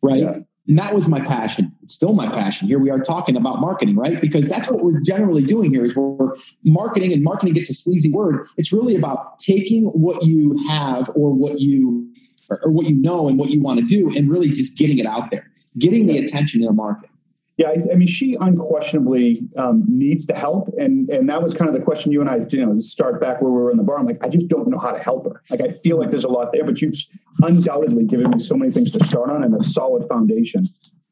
[0.02, 0.24] Right.
[0.24, 0.40] Yeah.
[0.68, 1.73] And that was my passion.
[1.94, 2.68] Still my passion.
[2.68, 4.20] Here we are talking about marketing, right?
[4.20, 6.34] Because that's what we're generally doing here is we're
[6.64, 8.48] marketing and marketing gets a sleazy word.
[8.58, 12.12] It's really about taking what you have or what you
[12.50, 15.06] or what you know and what you want to do and really just getting it
[15.06, 17.12] out there, getting the attention in the market.
[17.58, 21.70] Yeah, I, I, mean, she unquestionably um, needs the help, and and that was kind
[21.70, 23.84] of the question you and I, you know, start back where we were in the
[23.84, 24.00] bar.
[24.00, 25.44] I'm like, I just don't know how to help her.
[25.52, 26.98] Like, I feel like there's a lot there, but you've
[27.44, 30.64] undoubtedly given me so many things to start on and a solid foundation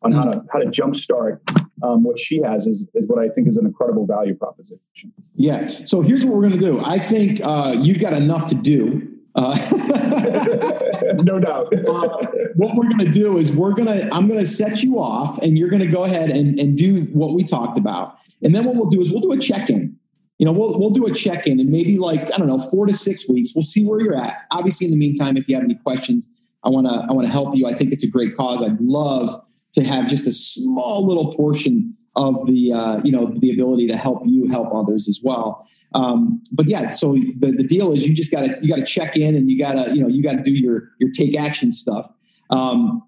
[0.04, 1.40] on how to how to jumpstart
[1.84, 5.14] um, what she has is is what I think is an incredible value proposition.
[5.36, 5.68] Yeah.
[5.86, 6.80] So here's what we're going to do.
[6.80, 9.56] I think uh, you've got enough to do uh,
[11.24, 11.74] no doubt.
[11.88, 15.00] uh, what we're going to do is we're going to I'm going to set you
[15.00, 18.54] off, and you're going to go ahead and, and do what we talked about, and
[18.54, 19.96] then what we'll do is we'll do a check in.
[20.38, 22.86] You know, we'll we'll do a check in, and maybe like I don't know, four
[22.88, 23.52] to six weeks.
[23.56, 24.36] We'll see where you're at.
[24.52, 26.28] Obviously, in the meantime, if you have any questions,
[26.64, 27.68] I want to I want to help you.
[27.68, 28.62] I think it's a great cause.
[28.62, 29.42] I'd love
[29.74, 33.98] to have just a small little portion of the uh, you know the ability to
[33.98, 35.68] help you help others as well.
[35.94, 39.36] Um, but yeah, so the, the deal is you just gotta you gotta check in
[39.36, 42.08] and you gotta you know you gotta do your your take action stuff.
[42.50, 43.02] Um,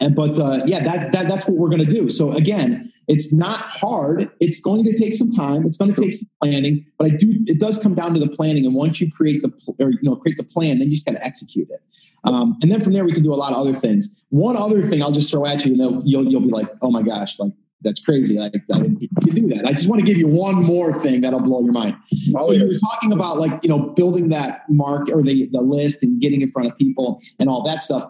[0.00, 2.08] and but uh, yeah, that, that that's what we're gonna do.
[2.08, 4.30] So again, it's not hard.
[4.40, 5.66] It's going to take some time.
[5.66, 7.44] It's going to take some planning, but I do.
[7.46, 8.64] It does come down to the planning.
[8.64, 11.12] And once you create the or you know create the plan, then you just got
[11.12, 11.80] to execute it.
[12.24, 14.08] Um, and then from there, we can do a lot of other things.
[14.30, 17.02] One other thing I'll just throw at you, and you'll you'll be like, oh my
[17.02, 17.52] gosh, like
[17.82, 18.38] that's crazy.
[18.38, 18.50] I, I
[18.80, 19.66] didn't do that.
[19.66, 21.96] I just want to give you one more thing that'll blow your mind.
[22.36, 22.60] Oh, so yeah.
[22.60, 26.20] you were talking about like, you know, building that mark or the, the list and
[26.20, 28.04] getting in front of people and all that stuff.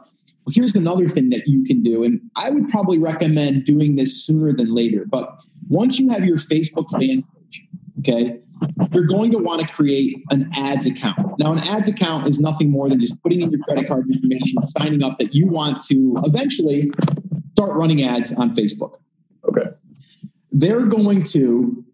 [0.45, 2.03] Well, here's another thing that you can do.
[2.05, 5.05] And I would probably recommend doing this sooner than later.
[5.09, 7.63] But once you have your Facebook fan page,
[8.01, 8.41] okay,
[8.93, 11.32] you're going to want to create an ads account.
[11.43, 14.63] Now, an ads account is nothing more than just putting in your credit card information,
[14.63, 16.93] signing up that you want to eventually
[17.53, 18.99] start running ads on Facebook.
[19.49, 19.71] Okay.
[20.53, 21.85] They're going to,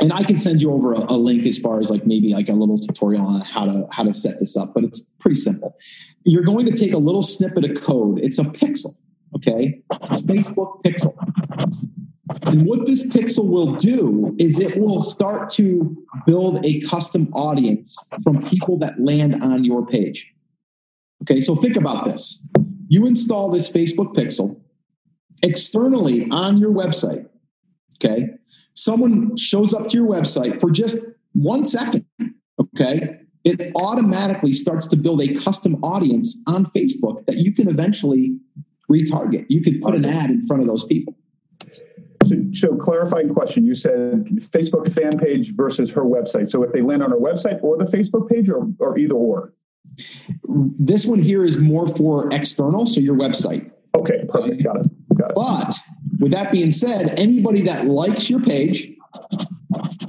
[0.00, 2.48] and I can send you over a, a, link as far as like maybe like
[2.48, 5.76] a little tutorial on how to how to set this up, but it's pretty simple.
[6.24, 8.18] You're going to take a little snippet of code.
[8.20, 8.94] It's a pixel.
[9.36, 11.14] Okay, it's a Facebook pixel.
[12.42, 15.96] And what this pixel will do is it will start to
[16.26, 20.32] build a custom audience from people that land on your page.
[21.22, 22.46] Okay, so think about this.
[22.88, 24.60] You install this Facebook pixel
[25.42, 27.28] externally on your website.
[27.96, 28.28] Okay,
[28.74, 30.98] someone shows up to your website for just
[31.32, 32.06] one second.
[32.58, 38.38] Okay, it automatically starts to build a custom audience on Facebook that you can eventually
[38.90, 39.44] retarget.
[39.48, 41.16] You could put an ad in front of those people.
[42.24, 46.50] So, so, clarifying question, you said Facebook fan page versus her website.
[46.50, 49.52] So if they land on her website or the Facebook page or, or either or?
[50.44, 53.70] This one here is more for external, so your website.
[53.94, 54.64] Okay, perfect.
[54.64, 55.16] Got it.
[55.16, 55.34] Got it.
[55.36, 55.78] But
[56.18, 58.90] with that being said, anybody that likes your page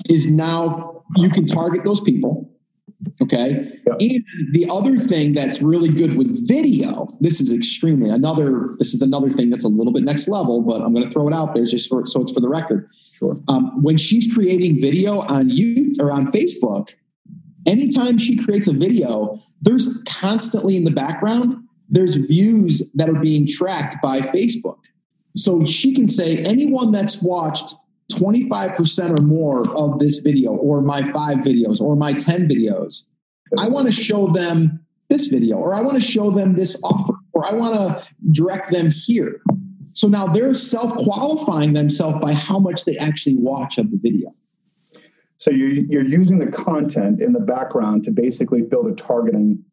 [0.09, 2.49] is now, you can target those people.
[3.21, 3.79] Okay.
[3.85, 3.97] Yep.
[3.99, 9.01] And the other thing that's really good with video, this is extremely another, this is
[9.01, 11.53] another thing that's a little bit next level, but I'm going to throw it out
[11.53, 12.89] there just for, so it's for the record.
[13.13, 13.39] Sure.
[13.47, 16.95] Um, when she's creating video on YouTube or on Facebook,
[17.65, 21.57] anytime she creates a video, there's constantly in the background,
[21.89, 24.79] there's views that are being tracked by Facebook.
[25.37, 27.75] So she can say anyone that's watched
[28.11, 33.05] 25% or more of this video or my five videos or my 10 videos,
[33.57, 37.13] I want to show them this video or I want to show them this offer
[37.33, 39.41] or I want to direct them here.
[39.93, 44.33] So now they're self qualifying themselves by how much they actually watch of the video.
[45.37, 49.63] So you're, you're using the content in the background to basically build a targeting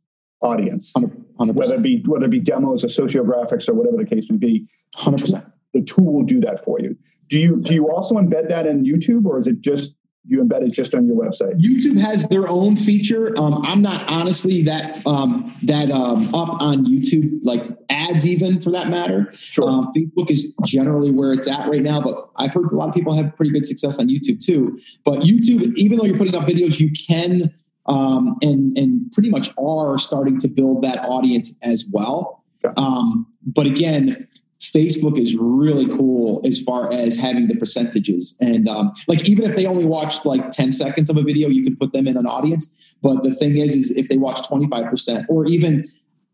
[0.41, 1.55] audience, 100%.
[1.55, 4.66] whether it be whether it be demos or sociographics or whatever the case may be.
[4.95, 5.45] Hundred percent.
[5.72, 6.97] The tool will do that for you.
[7.33, 9.95] Do you do you also embed that in YouTube, or is it just
[10.26, 11.59] you embed it just on your website?
[11.59, 13.33] YouTube has their own feature.
[13.39, 18.70] Um, I'm not honestly that um, that um, up on YouTube, like ads, even for
[18.72, 19.30] that matter.
[19.33, 19.66] Sure.
[19.66, 22.95] Um, Facebook is generally where it's at right now, but I've heard a lot of
[22.95, 24.78] people have pretty good success on YouTube too.
[25.03, 27.55] But YouTube, even though you're putting up videos, you can
[27.87, 32.45] um, and and pretty much are starting to build that audience as well.
[32.76, 34.28] Um, but again,
[34.62, 38.36] Facebook is really cool as far as having the percentages.
[38.40, 41.64] And um, like even if they only watched like 10 seconds of a video, you
[41.64, 42.72] can put them in an audience.
[43.02, 45.84] But the thing is, is if they watch 25% or even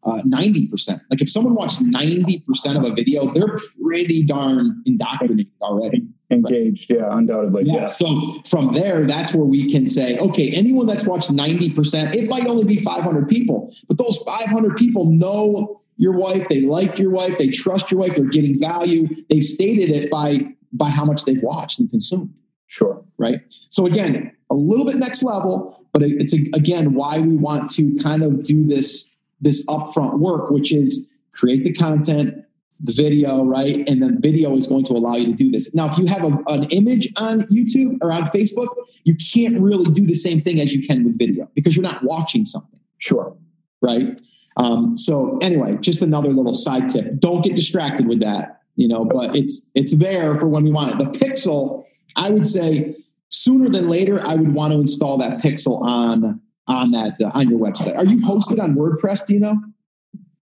[0.04, 6.06] uh, 90%, like if someone watched 90% of a video, they're pretty darn indoctrinated already.
[6.30, 7.62] Engaged, yeah, undoubtedly.
[7.64, 7.74] Yeah.
[7.74, 7.86] yeah.
[7.86, 12.46] So from there, that's where we can say, okay, anyone that's watched 90%, it might
[12.46, 17.36] only be 500 people, but those 500 people know your wife, they like your wife,
[17.38, 19.08] they trust your wife, they're getting value.
[19.28, 22.32] They've stated it by by how much they've watched and consumed.
[22.66, 23.04] Sure.
[23.18, 23.40] Right.
[23.70, 28.22] So again, a little bit next level, but it's again why we want to kind
[28.22, 32.44] of do this this upfront work, which is create the content,
[32.80, 33.88] the video, right?
[33.88, 35.74] And then video is going to allow you to do this.
[35.74, 38.68] Now, if you have a, an image on YouTube or on Facebook,
[39.04, 42.02] you can't really do the same thing as you can with video because you're not
[42.04, 42.80] watching something.
[42.98, 43.36] Sure.
[43.80, 44.20] Right.
[44.58, 47.18] Um, so anyway, just another little side tip.
[47.18, 50.92] Don't get distracted with that, you know, but it's it's there for when we want
[50.92, 50.98] it.
[50.98, 51.84] The Pixel,
[52.16, 52.96] I would say
[53.28, 57.48] sooner than later, I would want to install that Pixel on on that uh, on
[57.48, 57.96] your website.
[57.96, 59.26] Are you hosted on WordPress?
[59.26, 59.56] Do you know?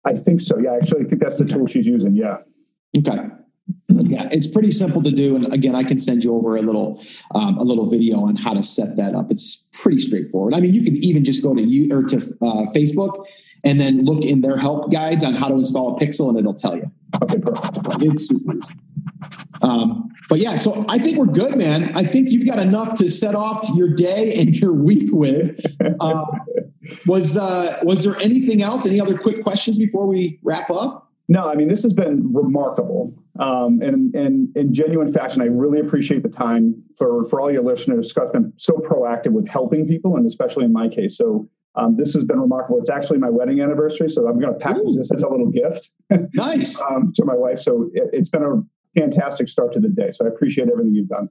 [0.05, 0.59] I think so.
[0.59, 2.15] Yeah, actually, I think that's the tool she's using.
[2.15, 2.39] Yeah.
[2.97, 3.19] Okay.
[3.89, 7.03] Yeah, it's pretty simple to do, and again, I can send you over a little
[7.35, 9.31] um, a little video on how to set that up.
[9.31, 10.55] It's pretty straightforward.
[10.55, 13.27] I mean, you can even just go to you or to uh, Facebook
[13.65, 16.55] and then look in their help guides on how to install a pixel and it'll
[16.55, 16.91] tell you.
[17.23, 18.03] Okay, perfect.
[18.03, 18.75] It's super easy.
[19.63, 21.97] Um, but yeah, so I think we're good, man.
[21.97, 25.61] I think you've got enough to set off your day and your week with.
[26.01, 26.25] Uh,
[27.07, 28.87] was uh, was there anything else?
[28.87, 31.11] Any other quick questions before we wrap up?
[31.29, 35.81] No, I mean this has been remarkable, um, and and in genuine fashion, I really
[35.81, 38.11] appreciate the time for for all your listeners.
[38.11, 41.17] Scott's been so proactive with helping people, and especially in my case.
[41.17, 41.49] So
[41.79, 42.79] um, this has been remarkable.
[42.79, 44.95] It's actually my wedding anniversary, so I'm going to package Ooh.
[44.95, 45.91] this as a little gift.
[46.35, 47.59] Nice um, to my wife.
[47.59, 48.63] So it, it's been a
[48.99, 50.11] fantastic start to the day.
[50.13, 51.29] So I appreciate everything you've done.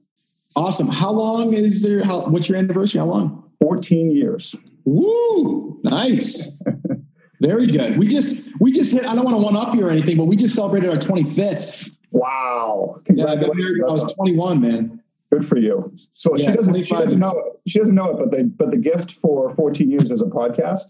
[0.56, 0.88] Awesome.
[0.88, 2.04] How long is your?
[2.04, 3.00] How, what's your anniversary?
[3.00, 3.50] How long?
[3.60, 4.54] Fourteen years.
[4.84, 5.80] Woo!
[5.84, 6.62] Nice.
[7.40, 7.98] Very good.
[7.98, 9.04] We just we just hit.
[9.04, 11.90] I don't want to one up you or anything, but we just celebrated our 25th.
[12.10, 13.00] Wow!
[13.10, 13.82] Yeah, I got married.
[13.86, 15.02] I was 21, man.
[15.30, 15.92] Good for you.
[16.12, 17.70] So yeah, she doesn't she doesn't know it.
[17.70, 20.84] She doesn't know it, but the but the gift for 14 years as a podcast,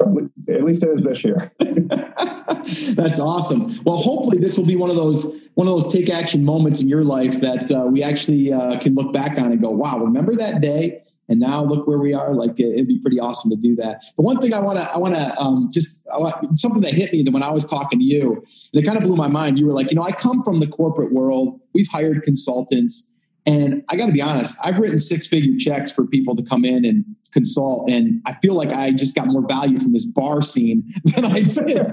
[0.00, 1.52] probably at least it is this year.
[1.60, 3.80] That's awesome.
[3.84, 5.24] Well, hopefully this will be one of those
[5.54, 8.94] one of those take action moments in your life that uh, we actually uh, can
[8.94, 12.34] look back on and go, wow, remember that day and now look where we are.
[12.34, 14.02] Like it, would be pretty awesome to do that.
[14.16, 17.12] The one thing I want to, I want to um, just want, something that hit
[17.12, 18.34] me that when I was talking to you,
[18.72, 19.58] and it kind of blew my mind.
[19.58, 21.60] You were like, you know, I come from the corporate world.
[21.74, 23.12] We've hired consultants,
[23.46, 26.64] and I got to be honest, I've written six figure checks for people to come
[26.64, 30.42] in and consult, and I feel like I just got more value from this bar
[30.42, 31.92] scene than I did.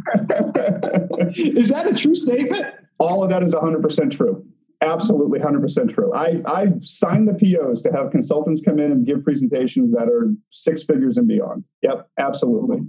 [1.58, 2.66] Is that a true statement?
[2.98, 4.46] All of that is 100% true.
[4.82, 6.14] Absolutely, 100% true.
[6.14, 10.34] I, I've signed the POs to have consultants come in and give presentations that are
[10.52, 11.64] six figures and beyond.
[11.84, 12.80] Yep, absolutely.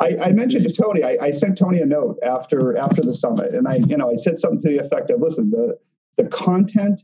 [0.00, 3.54] I, I mentioned to Tony, I, I, sent Tony a note after after the summit,
[3.54, 5.78] and I, you know, I said something to the effect of, "Listen, the
[6.16, 7.02] the content,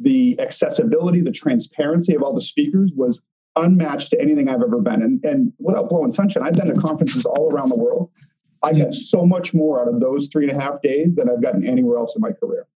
[0.00, 3.20] the accessibility, the transparency of all the speakers was
[3.56, 7.24] unmatched to anything I've ever been." And and without blowing sunshine, I've been to conferences
[7.24, 8.10] all around the world.
[8.62, 11.42] I got so much more out of those three and a half days than I've
[11.42, 12.66] gotten anywhere else in my career.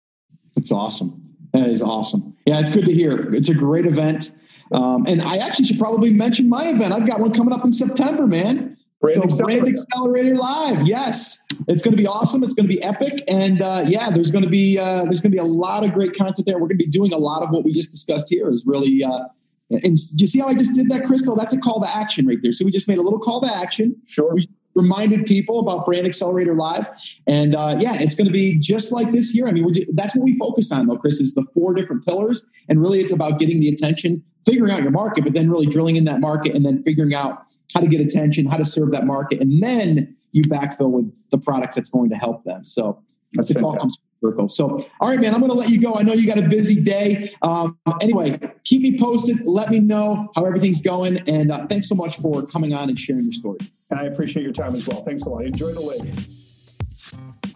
[0.56, 1.22] It's awesome.
[1.52, 2.36] That is awesome.
[2.46, 3.32] Yeah, it's good to hear.
[3.34, 4.30] It's a great event.
[4.72, 6.92] Um, and I actually should probably mention my event.
[6.92, 8.73] I've got one coming up in September, man.
[9.04, 9.60] Brand so Accelerator.
[9.62, 10.86] Brand Accelerator Live.
[10.86, 11.46] Yes.
[11.68, 12.42] It's going to be awesome.
[12.42, 13.22] It's going to be epic.
[13.28, 15.92] And uh, yeah, there's going to be uh, there's going to be a lot of
[15.92, 16.56] great content there.
[16.56, 19.04] We're going to be doing a lot of what we just discussed here is really
[19.04, 19.24] uh,
[19.70, 21.34] and you see how I just did that, Crystal?
[21.34, 22.52] That's a call to action right there.
[22.52, 23.96] So we just made a little call to action.
[24.06, 24.34] Sure.
[24.34, 26.86] We reminded people about Brand Accelerator Live.
[27.26, 29.46] And uh, yeah, it's going to be just like this here.
[29.46, 32.44] I mean, just, that's what we focus on, though, Chris, is the four different pillars.
[32.68, 35.96] And really, it's about getting the attention, figuring out your market, but then really drilling
[35.96, 39.06] in that market and then figuring out how to get attention, how to serve that
[39.06, 39.40] market.
[39.40, 42.64] And then you backfill with the products that's going to help them.
[42.64, 43.02] So
[43.32, 44.48] that's it's all comes circle.
[44.48, 45.94] So, all right, man, I'm going to let you go.
[45.94, 47.34] I know you got a busy day.
[47.42, 49.44] Um, anyway, keep me posted.
[49.44, 51.18] Let me know how everything's going.
[51.28, 53.58] And uh, thanks so much for coming on and sharing your story.
[53.90, 55.02] And I appreciate your time as well.
[55.02, 55.44] Thanks a lot.
[55.44, 56.12] Enjoy the lake.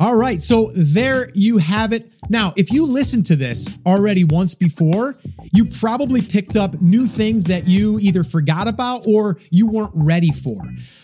[0.01, 2.15] All right, so there you have it.
[2.29, 5.17] Now, if you listened to this already once before,
[5.53, 10.31] you probably picked up new things that you either forgot about or you weren't ready
[10.31, 10.63] for.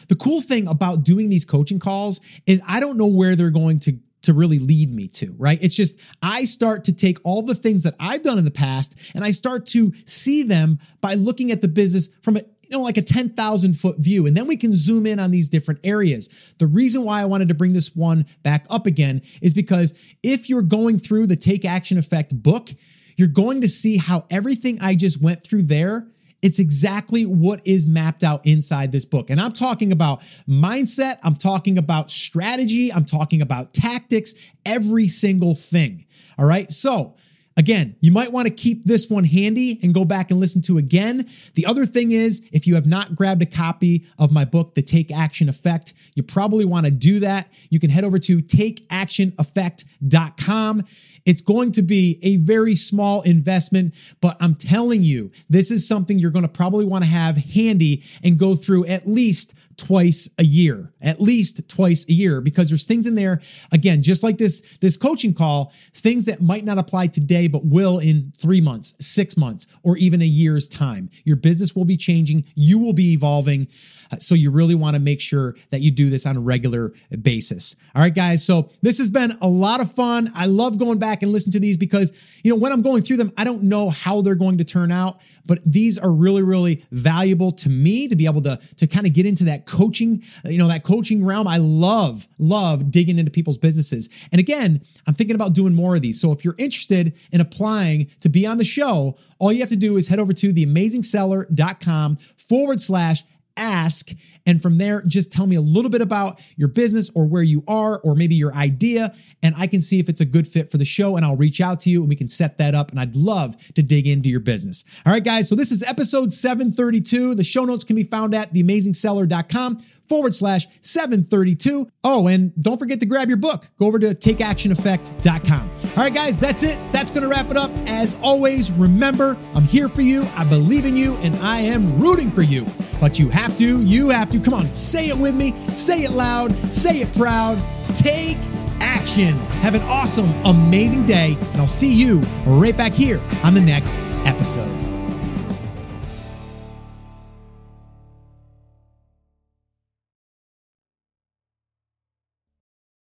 [0.09, 3.81] The cool thing about doing these coaching calls is I don't know where they're going
[3.81, 5.59] to to really lead me to, right?
[5.61, 8.95] It's just I start to take all the things that I've done in the past
[9.15, 12.81] and I start to see them by looking at the business from a you know,
[12.81, 14.27] like a 10,000 foot view.
[14.27, 16.31] And then we can zoom in on these different areas.
[16.59, 19.93] The reason why I wanted to bring this one back up again is because
[20.23, 22.71] if you're going through the Take Action Effect book,
[23.17, 26.07] you're going to see how everything I just went through there
[26.45, 29.31] it's exactly what is mapped out inside this book.
[29.31, 34.35] And I'm talking about mindset, I'm talking about strategy, I'm talking about tactics,
[34.67, 36.05] every single thing.
[36.39, 36.71] All right.
[36.71, 37.17] So,
[37.57, 40.77] Again, you might want to keep this one handy and go back and listen to
[40.77, 41.31] again.
[41.55, 44.83] The other thing is, if you have not grabbed a copy of my book, The
[44.83, 47.47] Take Action Effect, you probably want to do that.
[47.71, 50.83] You can head over to takeactioneffect.com.
[51.25, 56.19] It's going to be a very small investment, but I'm telling you, this is something
[56.19, 60.45] you're going to probably want to have handy and go through at least twice a
[60.45, 63.41] year at least twice a year because there's things in there
[63.73, 67.99] again just like this this coaching call things that might not apply today but will
[67.99, 71.11] in 3 months 6 months or even a year's time.
[71.25, 73.67] Your business will be changing you will be evolving
[74.11, 76.93] Uh, so you really want to make sure that you do this on a regular
[77.23, 77.77] basis.
[77.95, 80.33] All right guys so this has been a lot of fun.
[80.35, 83.17] I love going back and listening to these because you know when i'm going through
[83.17, 86.85] them i don't know how they're going to turn out but these are really really
[86.93, 90.59] valuable to me to be able to to kind of get into that coaching you
[90.59, 91.49] know that coaching realm.
[91.49, 94.09] I love love digging into people's businesses.
[94.31, 96.21] And again i'm thinking about doing more of these.
[96.21, 99.77] So if you're interested in applying to be on the show all you have to
[99.77, 103.25] do is head over to theamazingseller.com forward slash
[103.57, 104.11] ask
[104.47, 107.65] and from there, just tell me a little bit about your business or where you
[107.67, 110.77] are, or maybe your idea, and I can see if it's a good fit for
[110.77, 111.17] the show.
[111.17, 112.91] And I'll reach out to you and we can set that up.
[112.91, 114.85] And I'd love to dig into your business.
[115.07, 115.49] All right, guys.
[115.49, 117.35] So this is episode 732.
[117.35, 121.89] The show notes can be found at theamazingseller.com forward slash 732.
[122.03, 123.69] Oh, and don't forget to grab your book.
[123.79, 125.71] Go over to takeactioneffect.com.
[125.85, 126.79] All right, guys, that's it.
[126.93, 127.71] That's going to wrap it up.
[127.87, 130.27] As always, remember, I'm here for you.
[130.37, 132.67] I believe in you and I am rooting for you.
[133.01, 134.41] But you have to, you have to.
[134.41, 135.55] Come on, say it with me.
[135.77, 136.55] Say it loud.
[136.73, 137.63] Say it proud.
[137.97, 138.39] Take
[138.81, 139.35] action.
[139.63, 141.37] Have an awesome, amazing day.
[141.53, 143.95] And I'll see you right back here on the next
[144.27, 144.94] episode.